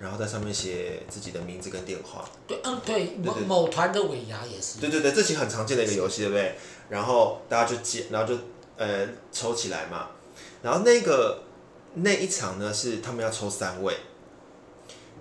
[0.00, 2.28] 然后在上面写自己的名字跟电话。
[2.48, 4.80] 对，嗯，对，某某团的尾牙也是。
[4.80, 6.56] 对对对，这其实很常见的一个游戏，对不对？
[6.88, 8.36] 然后大家就接，然后就
[8.76, 10.08] 呃抽起来嘛，
[10.60, 11.44] 然后那个
[11.94, 13.94] 那一场呢是他们要抽三位。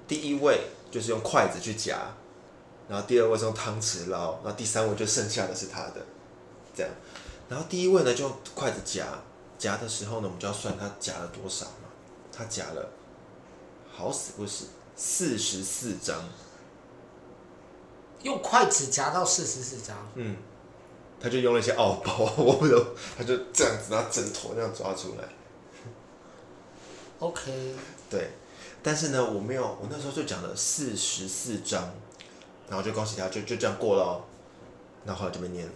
[0.07, 1.99] 第一位就是用筷子去夹，
[2.87, 6.05] 然后第二位是用汤匙捞，然后第三位就剩下的是他的，
[6.73, 6.91] 这样。
[7.49, 9.05] 然后第一位呢就用筷子夹，
[9.57, 11.89] 夹的时候呢我们就要算他夹了多少嘛。
[12.31, 12.89] 他夹了，
[13.91, 16.23] 好死不死，四十四张。
[18.21, 19.97] 用筷子夹到四十四张。
[20.15, 20.37] 嗯，
[21.19, 22.85] 他就用了一些奥包，我不懂，
[23.17, 25.27] 他就这样子拿枕头那样抓出来。
[27.19, 27.75] OK。
[28.09, 28.29] 对。
[28.81, 31.91] 但是呢，我没有，我那时候就讲了四十四章，
[32.69, 34.21] 然后就恭喜他，就就这样过了哦。
[35.05, 35.73] 然后后来就没念了，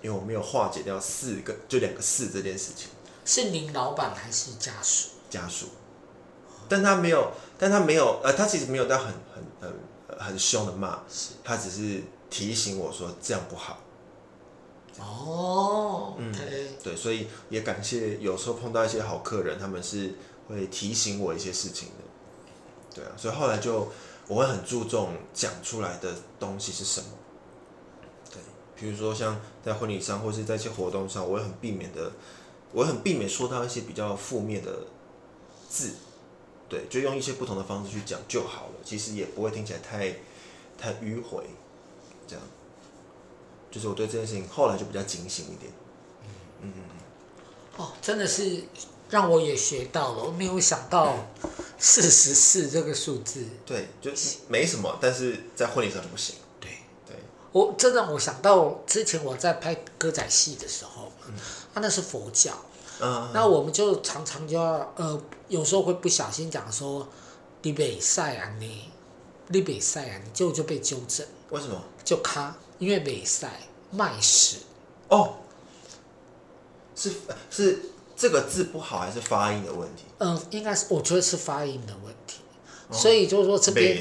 [0.00, 2.88] 因为我没有化解掉四个，就两个四这件事情。
[3.24, 5.10] 是您老板还是家属？
[5.30, 5.66] 家属，
[6.68, 11.02] 但他没有，但他没有，呃，他其实没有到很很很很凶的骂，
[11.42, 13.78] 他只是提醒我说这样不好。
[14.98, 16.32] 哦，嗯.
[16.82, 20.14] 对，所以也感谢有时候碰到一些好客人，他们是
[20.48, 23.90] 会提醒我一些事情的，对啊，所以后来就
[24.28, 27.06] 我会很注重讲出来的东西是什么，
[28.30, 28.40] 对，
[28.76, 32.12] 比如说像在婚礼上或是在一些活动上，我会很避免的，
[32.72, 34.86] 我会很避免说到一些比较负面的
[35.68, 35.94] 字，
[36.68, 40.16] 对，就用一些不同的方式去讲就好了，其实也不会听起来太
[40.78, 41.44] 太迂回，
[42.26, 42.44] 这样。
[43.70, 45.72] 就是我对这件事情后来就比较警醒一点，
[46.60, 46.82] 嗯嗯。
[47.78, 48.64] 哦，真的是
[49.12, 51.14] 让我也学到了，我没有想到
[51.78, 53.44] 四十四这个数字。
[53.66, 56.36] 对，就是没什么，但是在婚礼上就不行。
[56.58, 56.70] 对
[57.06, 57.14] 对，
[57.52, 61.34] 我真的我想到之前我在拍歌仔戏的时候，嗯，
[61.74, 62.52] 啊，那是佛教，
[63.00, 67.06] 嗯，那我们就常常就要呃，有时候会不小心讲说
[67.60, 68.88] 你北赛啊你，
[69.48, 71.26] 你北赛啊你，就就被纠正。
[71.50, 71.78] 为什么？
[72.02, 72.56] 就卡。
[72.78, 73.60] 因为北赛
[73.92, 74.56] 卖屎
[75.06, 75.34] 哦，
[76.96, 77.12] 是
[77.48, 77.80] 是
[78.22, 80.04] 这个字不好还是发音的问题？
[80.18, 82.38] 嗯，应该是我觉得是发音的问题，
[82.86, 84.00] 哦、所以就是说这边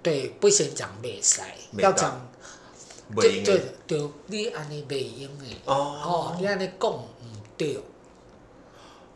[0.00, 2.30] 对不先讲美赛，要讲
[3.16, 5.44] 对对对，你安尼袂用的。
[5.64, 7.08] 哦，哦，你安尼讲唔
[7.56, 7.82] 对。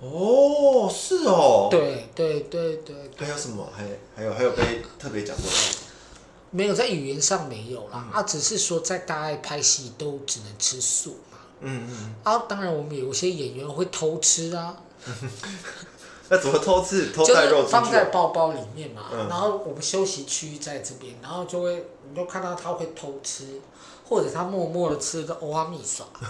[0.00, 3.68] 哦，是哦，对对对对，还有什么？
[3.72, 3.84] 还
[4.16, 5.44] 还有还有被特别讲过？
[6.50, 11.12] 没有在语言上没有啦，嗯、啊，只是说在大爱拍戏都只能吃素。
[11.29, 11.29] 嘛。
[11.60, 12.14] 嗯嗯。
[12.22, 14.76] 啊，当然我们有些演员会偷吃啊。
[16.28, 17.10] 那怎么偷吃？
[17.12, 17.66] 偷带肉？
[17.66, 19.02] 放在包包里面嘛。
[19.12, 23.60] 嗯、然后我们休息区在这边，然后就会你就看到他会偷吃，
[24.08, 26.06] 或者他默默的吃个欧阿米耍。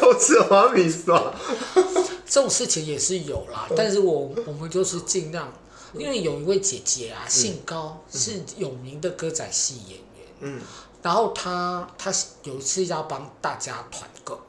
[0.00, 1.32] 偷吃欧阿米耍。
[2.26, 5.52] 这种事情也是有啦，但是我我们就是尽量。
[5.96, 10.26] 因为有一位姐姐啊，姓高，嗯、是有名的歌仔戏演员。
[10.40, 10.60] 嗯，
[11.04, 12.10] 然后他他
[12.44, 14.40] 有一次要帮大家团购，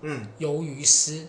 [0.00, 1.28] 嗯，鱿鱼丝，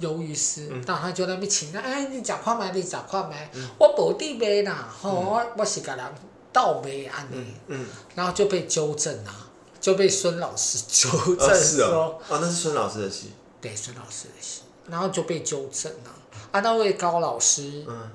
[0.00, 2.70] 鱿鱼丝，那他就在那边请，哎，你讲话没？
[2.72, 3.36] 你讲话没？
[3.52, 6.14] 嗯、我不地卖啦，吼、嗯，我我是个人
[6.54, 16.10] 倒卖安尼，嗯，然后就被纠正啊，就被孙老师纠正是哦，啊，那是孙老师的戏，对，孙老师的戏，然后就被纠正了。
[16.50, 18.10] 啊，那位高老师，嗯，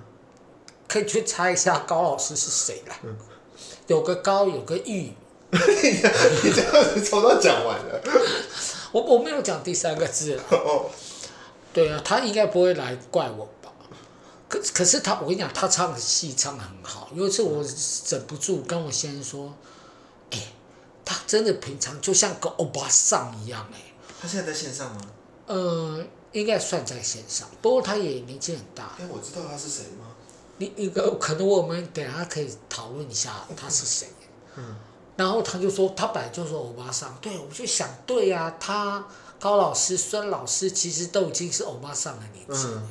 [0.87, 2.95] 可以去猜一下高老师是谁啦？
[3.83, 5.13] 嗯，有个高，有个玉。
[5.51, 8.01] 你这样子从头讲完了。
[8.91, 10.43] 我我没有讲第三个字了。
[10.49, 10.89] 哦。
[11.73, 13.71] 对啊，他应该不会来怪我吧？
[14.47, 17.09] 可可是他，我跟你讲，他唱的戏唱的很好。
[17.13, 17.63] 有一次我
[18.09, 19.53] 忍不住跟我先生说
[20.31, 20.47] ：“哎、欸，
[21.03, 25.01] 他真的平常就像个欧巴桑一样哎、欸。”他现在在线上吗？
[25.47, 26.07] 嗯。
[26.33, 28.95] 应该算在线上，不过他也年纪很大。
[28.99, 30.12] 哎，我知道他是谁吗？
[30.63, 34.07] 你一个可能我们等下可以讨论一下他是谁。
[34.55, 34.75] 嗯。
[35.15, 39.05] 然后他就说，他本来就说欧巴桑，对，我就想，对呀、啊，他
[39.39, 42.87] 高老师、孙老师其实都已经是欧巴桑的年纪，嗯、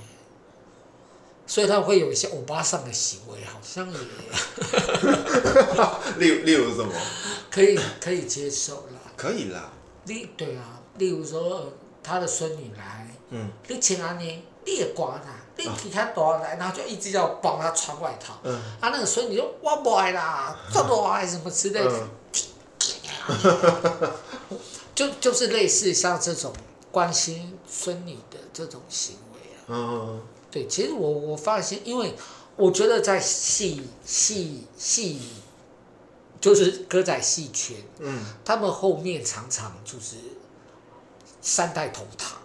[1.47, 3.99] 所以他会有一些欧巴桑的行为，好像也。
[6.19, 6.93] 例例如什么？
[7.51, 9.01] 可以可以接受啦。
[9.17, 9.73] 可以啦。
[10.05, 13.09] 例对啊，例如说他的孙女来。
[13.31, 18.39] 嗯，你请安尼，你也管啦，你体态大来，然后就一直要帮他穿外套。
[18.43, 22.09] 嗯，啊，那个孙女就我不爱啦，这么爱什么之类的。
[23.29, 24.11] 嗯、
[24.95, 26.53] 就就是类似像这种
[26.91, 29.67] 关心孙女的这种行为啊。
[29.69, 32.15] 嗯，对，其实我我发现，因为
[32.57, 35.21] 我觉得在戏戏戏，
[36.41, 40.17] 就是歌仔戏圈，嗯，他们后面常常就是
[41.41, 42.42] 三代同堂。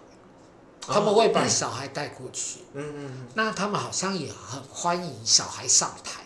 [0.88, 6.22] 他们会把小孩带过去，嗯嗯，嗯那他们好像也很欢迎小孩上台。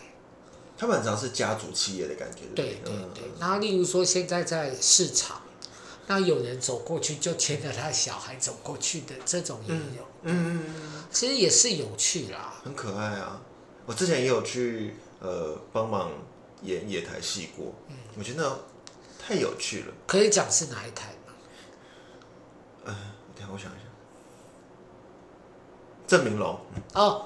[0.77, 3.23] 他们好像是家族企业的感觉，对对对。
[3.39, 5.41] 然后例如说现在在市场，
[6.07, 13.39] 那有人走过去就牵着他小孩走过去的这种也有，嗯嗯嗯，其实也是有趣啦，很可爱啊。
[13.85, 16.11] 我之前也有去呃帮忙
[16.63, 18.59] 演野台戏过，嗯，我觉得
[19.19, 19.93] 太有趣了。
[20.07, 21.33] 可以讲是哪一台吗？
[22.85, 22.95] 嗯、呃，
[23.35, 23.82] 等下我想一下。
[26.13, 26.55] 郑明龙
[26.93, 27.25] 哦，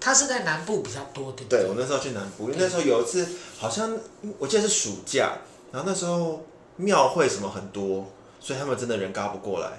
[0.00, 1.44] 他是在南部比较多的。
[1.48, 3.24] 对，我那时候去南部，因为那时候有一次
[3.56, 3.96] 好像
[4.40, 5.38] 我记得是暑假，
[5.70, 6.44] 然后那时候
[6.74, 9.70] 庙会什么很多，所以他们真的人嘎不过来，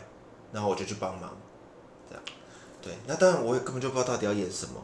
[0.53, 1.29] 然后我就去帮忙，
[2.07, 2.23] 这样。
[2.81, 4.81] 对，那当然我也根本就不知道到底要演什么，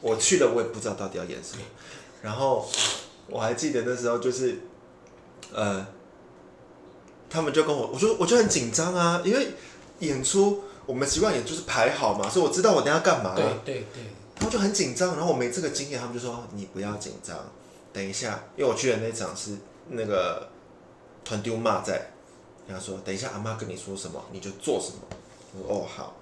[0.00, 1.62] 我去了我也不知道到底要演什么，
[2.22, 2.66] 然后
[3.28, 4.58] 我还记得那时候就是，
[5.52, 5.86] 呃，
[7.28, 9.48] 他们就跟我，我就我就很紧张啊，因为
[9.98, 13.34] 演出我们习惯也就是排好嘛，所以我知道我等下干嘛。
[13.36, 14.02] 对对对。
[14.36, 17.36] 他们就很紧张，然后我没这个经验，他们就说你不要紧张，
[17.92, 19.56] 等一下，因为我去的那场是
[19.88, 20.48] 那个
[21.24, 22.10] 团丢妈在，
[22.66, 25.18] 然后说等一下阿妈跟你说什么你就做什么。
[25.52, 26.16] 我说哦好，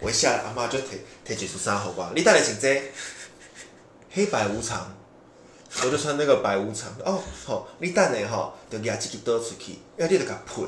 [0.00, 2.90] 我一下来阿妈就提提几束衫好吧，你带来请这
[4.10, 4.96] 黑白无常，
[5.84, 10.64] 我就穿那个白无常哦好，你等下吼就拿这个倒出去，要你就给它喷，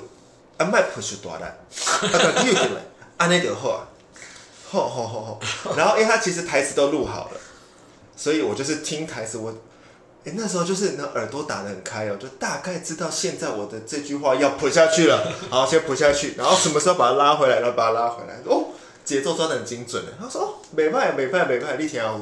[0.58, 1.54] 啊莫喷太大力，啊
[2.02, 2.82] 给它扭起来，
[3.18, 3.86] 安尼就好啊。
[4.70, 5.74] 吼吼吼吼！
[5.76, 7.40] 然后因为他其实台词都录好了，
[8.16, 9.38] 所以我就是听台词。
[9.38, 9.54] 我
[10.26, 15.32] 哎那时候就是那耳朵打得很开哦，就大概知道现在我的这句话要扑下去了。
[15.48, 18.40] 好，先扑下去，然后什么时候把它拉回来，然后把它拉回来。
[18.44, 18.66] 哦，
[19.04, 20.12] 节奏抓得很精准的。
[20.20, 22.14] 他说哦，美派美派美派，立田阿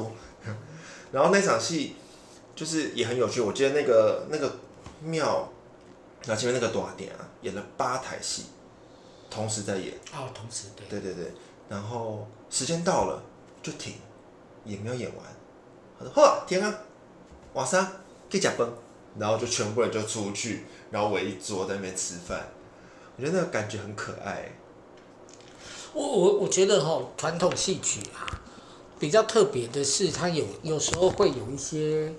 [1.11, 1.97] 然后那场戏
[2.55, 3.41] 就是也很有趣。
[3.41, 4.55] 我记得那个那个
[5.01, 5.49] 庙，
[6.25, 8.45] 然后前面那个大点啊，演了八台戏，
[9.37, 9.93] 同时在演。
[10.13, 10.87] 哦，同时对。
[10.89, 11.31] 对对对，
[11.69, 12.27] 然后。
[12.49, 13.21] 时间到了
[13.61, 13.95] 就停，
[14.63, 15.25] 也没有演完。
[15.99, 16.73] 他说：“好，停啊，
[17.53, 17.85] 晚上
[18.31, 18.65] 可以吃饭。”
[19.19, 22.47] 然后就全部人就出去，然后围一桌在那边吃饭。
[23.17, 24.49] 我觉得那个感觉很可爱。
[25.91, 28.23] 我我我觉得哈，传统戏曲啊，
[28.97, 32.13] 比较特别的是，它有有时候会有一些，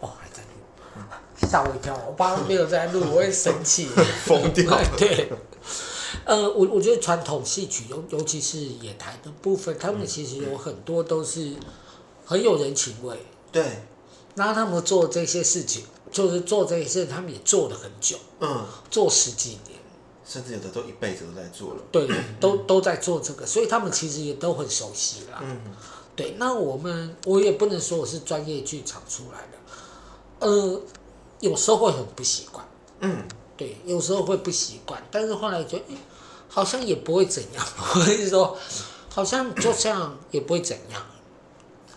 [0.00, 1.94] 哦，还在录，吓我一跳！
[2.06, 3.84] 我爸没有在录，我会生气，
[4.24, 4.80] 疯掉。
[4.96, 5.30] 对。
[6.24, 11.54] 呃，我我觉得传统戏曲，尤尤其是野台的部分，他们其实有很多都是
[12.24, 13.18] 很有人情味。
[13.50, 13.82] 对。
[14.36, 18.16] 然后他们做这些事情，就是做这些事，他们也做了很久。
[18.40, 18.64] 嗯。
[18.90, 19.78] 做十几年。
[20.24, 21.82] 甚至有的都一辈子都在做了。
[21.90, 25.40] 对， 都都在做这个，所以他们其实也都很熟悉啦。
[25.42, 25.58] 嗯。
[26.14, 30.80] 对，那我们我也不能说我是专业剧场出来的，呃，
[31.40, 32.64] 有时候会很不习惯。
[33.00, 33.26] 嗯。
[33.56, 35.84] 对，有时候会不习惯，但是后来觉得，
[36.50, 37.64] 好像也不会怎样。
[37.94, 38.58] 我跟你说，
[39.08, 41.02] 好像就这样也不会怎样。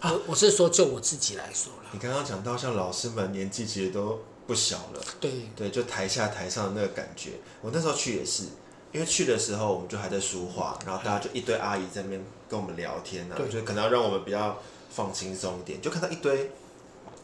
[0.04, 1.90] 我我是说，就我自己来说了。
[1.92, 5.02] 你刚刚讲到，像老师们年纪其实都不小了。
[5.20, 7.32] 对对，就台下台上的那个感觉。
[7.62, 8.44] 我那时候去也是，
[8.92, 14.58] 因为去的时候我们就还在书画，然后大家就一堆阿姨在那边跟我们聊天啊，就可能要让我们比较
[14.90, 16.52] 放轻松一点，就看到一堆，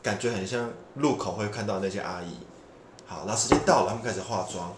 [0.02, 2.38] 感觉很像路口会看到那些阿姨。
[3.06, 4.74] 好，然后时间到了，他们开始化妆，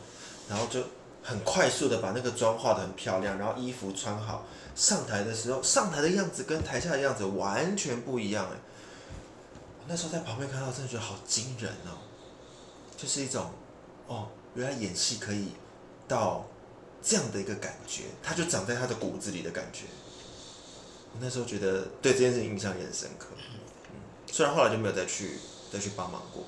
[0.50, 0.80] 然后就
[1.24, 4.44] 很快速的把那个妆化得很漂亮，然后衣服穿好，
[4.76, 8.58] 上台的时候，上台的样子跟台下的样子完全不一样哎。
[9.80, 12.02] 我那时候在旁边看到，真的觉得好惊人哦，
[12.98, 13.52] 就是一种，
[14.08, 15.50] 哦，原来演戏可以
[16.08, 16.46] 到
[17.04, 19.86] 这样的一个感觉，他就长在他的骨子里的感觉。
[21.14, 23.60] 我那时候觉得对这件事印象也很深刻，嗯，
[24.32, 25.38] 虽然后来就没有再去
[25.72, 26.44] 再去帮忙过，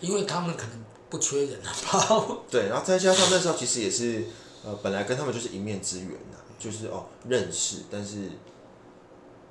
[0.00, 0.82] 因为他们可能。
[1.12, 1.68] 不缺人啊，
[2.50, 4.24] 对，然后再加上那时候其实也是，
[4.64, 8.30] 呃，本来跟他们就是一面之缘呐，就是哦认识，但是，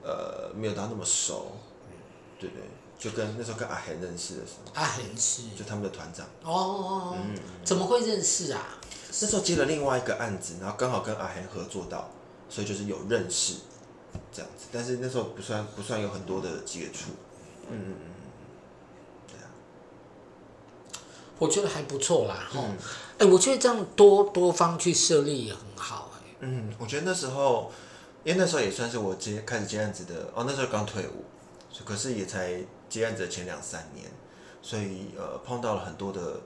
[0.01, 1.51] 呃，没有到那么熟，
[2.39, 2.63] 对对，
[2.97, 8.79] 就跟那时候跟阿恒认识的时候，阿恒是，就他们的团长，哦，嗯，怎么会认识啊？
[9.21, 12.09] 那时候接了另外一个案子，然后刚好跟阿恒合作到，
[12.49, 13.53] 所以就是有认识，
[14.33, 17.11] 这样子，但是那时候不算不算有很多的接触，
[17.69, 18.20] 嗯嗯嗯。
[21.41, 22.77] 我觉得还不错啦，哈、嗯，
[23.17, 27.71] 哎、欸，我觉得这样多多方去设立也很好，哎，嗯，我觉得那时候，
[28.23, 31.25] 因为那时候也算是我接开始接案子的，哦，那时候刚退伍，
[31.83, 34.05] 可是也才接案子的前两三年，
[34.61, 36.41] 所以呃，碰到了很多的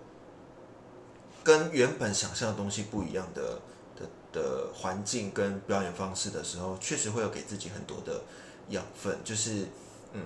[1.44, 3.60] 跟原本想象的东西不一样的
[3.98, 8.22] 的的环境跟表演方式的时候，确实会有给自己很多的
[8.70, 9.68] 养分，就是
[10.14, 10.22] 嗯，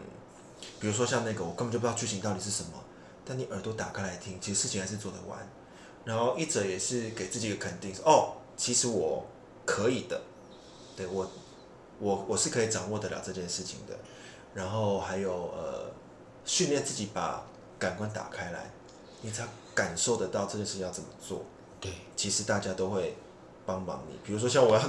[0.79, 2.69] 比如说像那个，我根本就不知道剧情到底是什么。
[3.29, 5.47] 但你耳朵打开来听，其实事情还是做得完。
[6.03, 9.23] 然后一者也是给自己一个肯定，哦，其实我
[9.67, 10.19] 可以的，
[10.97, 11.29] 对我，
[11.99, 13.95] 我我是可以掌握得了这件事情的。
[14.55, 15.91] 然后还有呃，
[16.43, 17.45] 训练自己把
[17.77, 18.71] 感官打开来，
[19.21, 21.45] 你才感受得到这件事情要怎么做。
[21.79, 23.15] 对，其实大家都会
[23.63, 24.17] 帮忙你。
[24.25, 24.81] 比如说像我要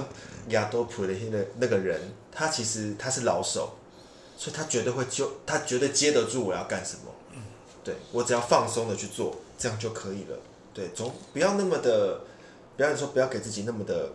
[0.47, 3.75] 亚多普的那那个人，他其实他是老手，
[4.35, 7.11] 所以他绝对会就他绝对接得住我要干什么。
[7.83, 10.37] 对，我只要放松的去做，这样就可以了。
[10.73, 12.21] 对，总不要那么的，
[12.77, 14.11] 不要说不要给自己那么的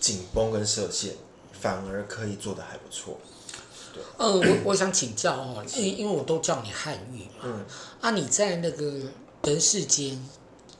[0.00, 1.14] 紧绷跟设限，
[1.52, 3.18] 反而可以做的还不错。
[3.92, 7.64] 对，呃，我我想请教哦，因因为我都叫你汉玉嘛，嗯，
[8.00, 9.00] 啊，你在那个
[9.42, 10.22] 人世间，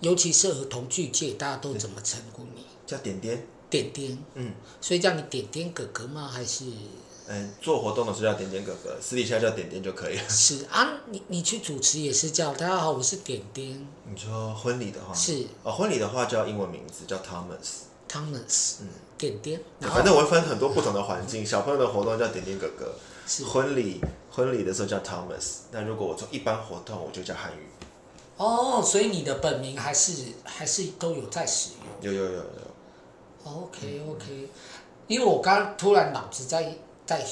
[0.01, 2.64] 尤其是儿童剧界，大家都怎么称呼你？
[2.87, 3.47] 叫点点。
[3.70, 6.31] 点点，嗯，所以叫你点点哥哥吗？
[6.33, 6.66] 还是？
[7.27, 10.22] 嗯，做活动的时候叫点点哥哥，私底下叫点点就可以了。
[10.29, 13.87] 是啊，你你去主持也是叫大家好，我是点点。
[14.07, 17.85] 你说婚礼的话是哦，婚礼的话叫英文名字叫 Thomas。
[18.07, 19.59] Thomas，嗯，点点。
[19.81, 22.95] 反正我会分很多不同的环境，小朋友的活动叫点点哥哥，
[23.27, 25.61] 是婚礼婚礼的时候叫 Thomas。
[25.70, 27.66] 那如果我做一般活动，我就叫汉语。
[28.37, 31.70] 哦，所以你的本名还是还是都有在使
[32.03, 32.12] 用？
[32.12, 32.45] 有有有有。
[33.45, 34.49] OK OK，
[35.07, 36.77] 因为我刚刚突然脑子在。
[37.07, 37.25] 在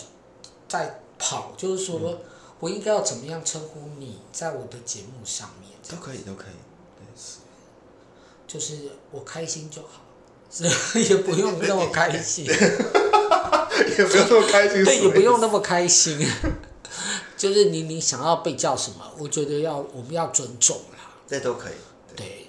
[0.68, 2.18] 在跑，就是说，嗯、
[2.60, 5.70] 我应该要怎么样称呼你，在我的节目上面？
[5.88, 6.54] 都可以，都可以，
[6.96, 7.38] 对，是。
[8.46, 10.02] 就是我开心就好，
[10.50, 12.44] 是也不用那么开心，
[13.98, 16.18] 也不用那么开心，对，也不用那么开心。
[17.36, 18.98] 就是你你想要被叫什么？
[19.18, 21.10] 我觉得要我们要尊重啦。
[21.26, 21.72] 这都可以。
[22.14, 22.46] 对，对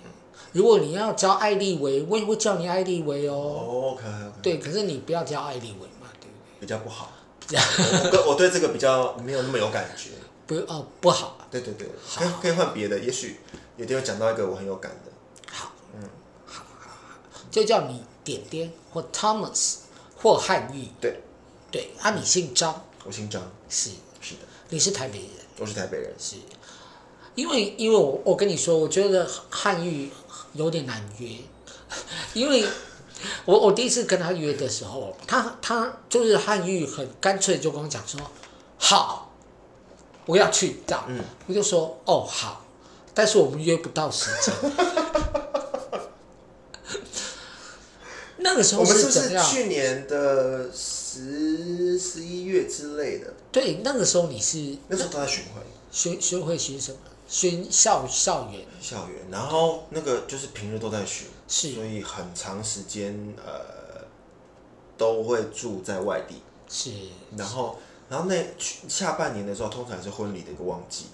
[0.51, 3.33] 如果你要叫艾丽维，我也会叫你艾丽维哦。
[3.33, 4.39] Oh, OK OK。
[4.43, 6.59] 对，可是你不要叫艾丽维嘛，对不对？
[6.59, 7.09] 比较不好。
[7.51, 10.09] 我我对这个比较没有那么有感觉。
[10.45, 11.37] 不哦，不好。
[11.49, 13.39] 对对对，可以可以换别的，也许
[13.77, 15.11] 有天会讲到一个我很有感的。
[15.51, 16.09] 好，嗯，
[16.45, 16.89] 好，好，
[17.31, 19.75] 好，就叫你点点或 Thomas
[20.17, 20.87] 或汉玉。
[20.99, 21.21] 对，
[21.71, 22.85] 对，啊，你姓张。
[23.05, 23.41] 我姓张。
[23.69, 24.41] 是是的。
[24.69, 25.29] 你是台北人。
[25.59, 26.13] 我是台北人。
[26.17, 26.37] 是，
[27.35, 30.09] 因为因为我我跟你说，我觉得汉玉
[30.53, 31.37] 有点难约，
[32.33, 32.65] 因为。
[33.45, 38.19] 我我第一次跟他约的时候，他他就是汉语很干脆就跟我讲说，
[38.77, 39.33] 好，
[40.25, 42.65] 我要去这样，嗯、我就说哦好，
[43.13, 44.53] 但是我们约不到时间。
[48.37, 49.41] 那个时候是怎样？
[49.41, 53.33] 我们是不是去年的十十一月之类的？
[53.51, 55.61] 对，那个时候你是那时候都在巡回，
[55.91, 56.97] 巡巡回巡什么？
[57.27, 58.65] 巡校校园。
[58.81, 61.27] 校园，然后那个就是平日都在巡。
[61.47, 61.73] 是。
[61.73, 64.05] 所以很长时间呃
[64.97, 66.91] 都会住在外地，是，
[67.37, 67.77] 然后
[68.09, 71.05] 然后那下半年的时候，通常是婚礼的一个旺季，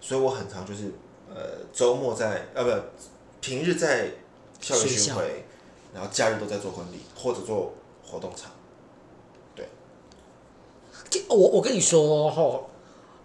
[0.00, 0.92] 所以我很常就是
[1.28, 2.82] 呃周末在呃不
[3.40, 4.10] 平日在
[4.60, 5.44] 校园巡回，
[5.94, 7.72] 然后假日都在做婚礼或者做
[8.04, 8.50] 活动场，
[9.54, 9.68] 对，
[11.28, 12.60] 我我跟你说哈。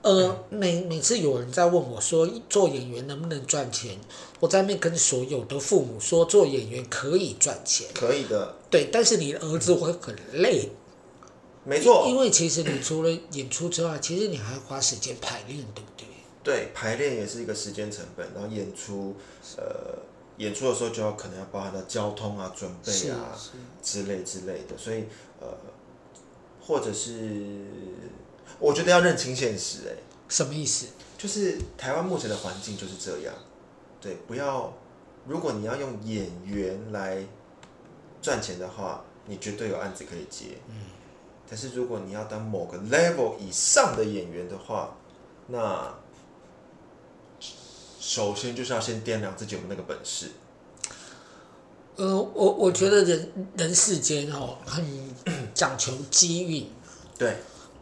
[0.04, 3.96] 呃，每每次有人在问我说做演员能不能赚钱，
[4.40, 8.56] 我在那跟所有的父母说做演员可以赚钱，可以的。
[8.70, 10.70] 对，但是你的儿子会很累。
[11.64, 12.08] 没错。
[12.08, 16.08] 因为其实你除了演出之外，其实你还要花时间排练，对不对？
[16.44, 19.16] 对，排练也是一个时间成本，然后演出，
[19.58, 20.00] 呃，
[20.38, 23.38] 演出的时候就要可能要包含到交通啊、准备啊
[23.84, 25.04] 之类之类的，所以
[25.40, 25.48] 呃，
[26.60, 27.68] 或者是。
[28.62, 29.94] 我觉得要认清现实，哎，
[30.30, 30.86] 什么意思？
[31.18, 33.34] 就是台湾目前的环境就是这样，
[34.00, 34.72] 对，不要，
[35.28, 37.26] 如果你要用演员来
[38.22, 40.76] 赚钱的话，你绝对有案子可以接，嗯，
[41.50, 44.96] 但是如果你要当某个 level 以上的演员的话，
[45.48, 45.94] 那
[48.00, 50.32] 首先就是要先掂量自己有没有那个本事。
[51.96, 54.86] 呃，我我觉得人人世间哦，很
[55.54, 56.70] 讲求机运，
[57.18, 57.38] 对。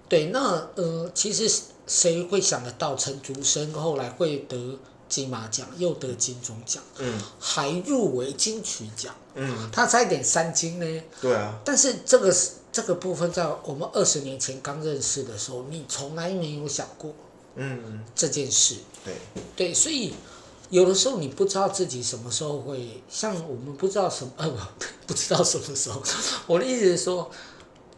[0.09, 1.47] 对，那呃，其实
[1.85, 11.03] 谁会想得到陈竹生后来会得金马奖，又得金钟奖，嗯，还入围金曲奖，嗯，他差一点三金呢。
[11.21, 11.59] 对啊。
[11.63, 12.35] 但是这个
[12.71, 17.13] 这个部分，在我们二十年前刚认识的时候，你从来没有想过，
[17.55, 18.77] 嗯，这件事。
[19.05, 19.13] 对。
[19.55, 20.13] 对，所以
[20.71, 26.01] 有的时候你不知道自己什么时候会，像我们不知道什么，呃，不， 不知道什么时候。
[26.47, 27.29] 我的意思是说，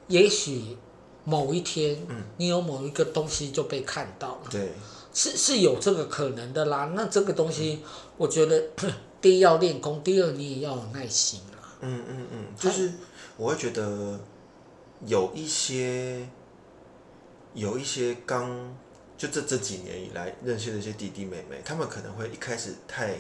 [0.08, 0.78] 也许。
[1.24, 1.98] 某一天，
[2.38, 4.72] 你有某一个东西就被看到了，对，
[5.14, 6.92] 是是有这个可能的啦。
[6.96, 7.80] 那这个东西，
[8.18, 8.64] 我觉得
[9.22, 11.58] 第一要练功，第二你也要有耐心啦。
[11.82, 12.92] 嗯嗯嗯，就是
[13.38, 14.20] 我会觉得
[15.06, 16.28] 有一些
[17.54, 18.76] 有一些刚
[19.18, 23.16] 就这这几年以来认识的一些弟弟妹妹，他们可能会一开始太。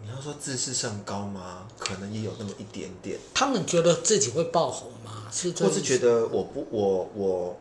[0.00, 1.66] 你要说自视甚高吗？
[1.76, 3.18] 可能也有那么一点点。
[3.34, 5.17] 他们觉得自己会爆红吗？
[5.30, 7.60] 是，或是觉得我不，我我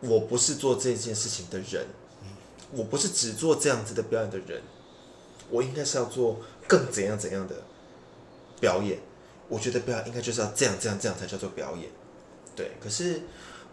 [0.00, 1.86] 我不是做这件事情的人，
[2.22, 2.28] 嗯，
[2.72, 4.62] 我不是只做这样子的表演的人，
[5.50, 7.54] 我应该是要做更怎样怎样的
[8.60, 8.98] 表演。
[9.48, 11.90] 我觉得表演应该就是要这样这样这样才叫做表演。
[12.54, 13.22] 对，可是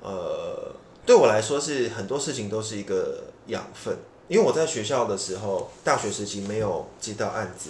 [0.01, 0.73] 呃，
[1.05, 3.97] 对我来说是很多事情都是一个养分。
[4.27, 7.69] 因为我在学校的时候，大学时期没有接到案子，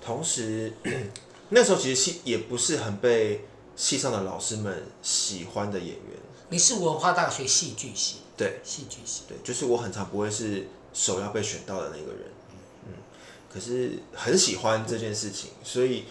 [0.00, 0.72] 同时
[1.50, 3.44] 那时候其实戏也不是很被
[3.76, 6.18] 系上的老师们喜欢的演员。
[6.48, 8.16] 你是文化大学戏剧系？
[8.36, 9.22] 对，戏剧系。
[9.28, 12.22] 对，就是我很常不会是首要被选到的那个人。
[12.86, 12.94] 嗯，
[13.52, 16.04] 可是很喜欢这件事情，所以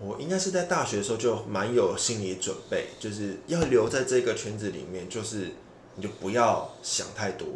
[0.00, 5.52] 我应该是在大学的时候就蛮有心理准备，就是要留在这个圈子里面，就是
[5.94, 7.46] 你就不要想太多，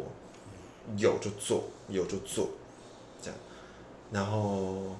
[0.97, 2.49] 有就做，有就做，
[3.21, 3.37] 这样。
[4.11, 4.95] 然后，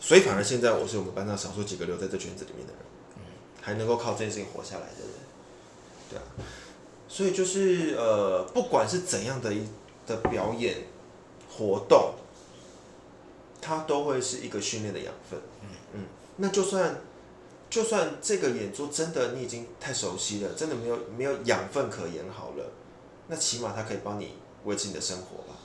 [0.00, 2.82] 所以反而现在我是我们班上少数几个留在这圈子里面的人，
[3.68, 5.12] 还能够靠这件事情活下来的人，
[6.08, 6.24] 对啊。
[7.06, 9.68] 所以就是呃，不管是怎样的一
[10.06, 10.84] 的表演
[11.50, 12.14] 活动，
[13.60, 16.06] 它都会是一个训练的养分，嗯嗯。
[16.38, 16.98] 那就算，
[17.68, 22.72] 就算这个演出真的你已经太熟悉了，真的没有没有养分可言好了，
[23.26, 24.32] 那起码它可以帮你
[24.64, 25.58] 维持你的生活吧。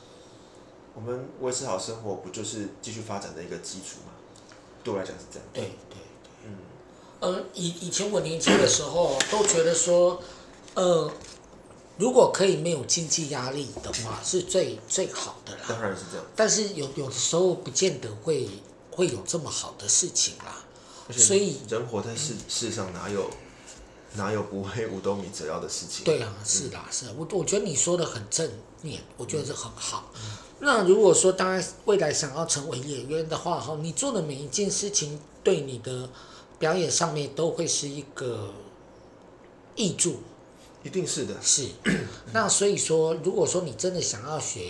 [0.93, 4.11] 我们维持好生活，不就是继续发展的一个基础吗？
[4.83, 5.47] 对我来讲是这样。
[5.53, 5.97] 对对对，
[6.45, 6.57] 嗯。
[7.23, 10.21] 呃，以以前我年轻的时候都觉得说，
[10.73, 11.09] 呃，
[11.97, 15.61] 如果可以没有经济压力的话，是最最好的啦。
[15.69, 16.25] 当然是这样。
[16.35, 18.49] 但是有有的时候不见得会
[18.91, 20.65] 会有这么好的事情啦。
[21.11, 23.29] 所以人活在世世上，哪有
[24.15, 26.03] 哪有不会五斗米折腰的事情？
[26.03, 27.13] 对啊，是啦，是啦。
[27.17, 28.51] 我我觉得你说的很正
[28.81, 30.11] 面，我觉得这很好。
[30.59, 36.09] 那如果说大家未来想要成为演员的话，哈，你做的每一件事情对你的
[36.63, 38.53] 表演上面都会是一个
[39.75, 40.21] 益助。
[40.81, 41.35] 一定是的。
[41.41, 41.67] 是。
[42.31, 44.61] 那所以说，如果说你真的想要学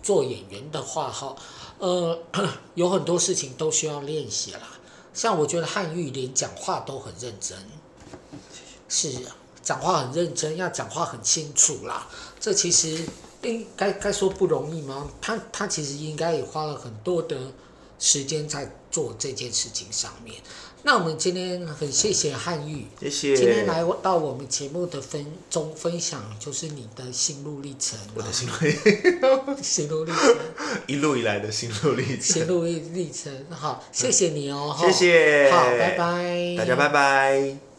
[0.00, 1.34] 做演员的话，哈，
[1.78, 2.16] 呃，
[2.76, 4.78] 有很多事情都需要练习啦。
[5.12, 7.58] 像我觉得汉玉连讲话都很认真，
[8.88, 9.12] 是
[9.60, 12.08] 讲话很认真，要讲话很清楚啦。
[12.38, 13.04] 这其实
[13.42, 15.10] 应该该说不容易吗？
[15.20, 17.36] 他他其实应该也花了很多的
[17.98, 20.36] 时间在做这件事情上面。
[20.82, 23.36] 那我们今天很谢谢汉玉，谢谢。
[23.36, 27.98] 今天来到我们节目的分中分享，就是你的心路历程。
[28.14, 30.36] 我的心路历程，心路历程，
[30.86, 32.20] 一路以来的心路历程。
[32.20, 37.69] 心路历程，好，谢谢你哦，谢谢，好，拜拜，大家拜拜。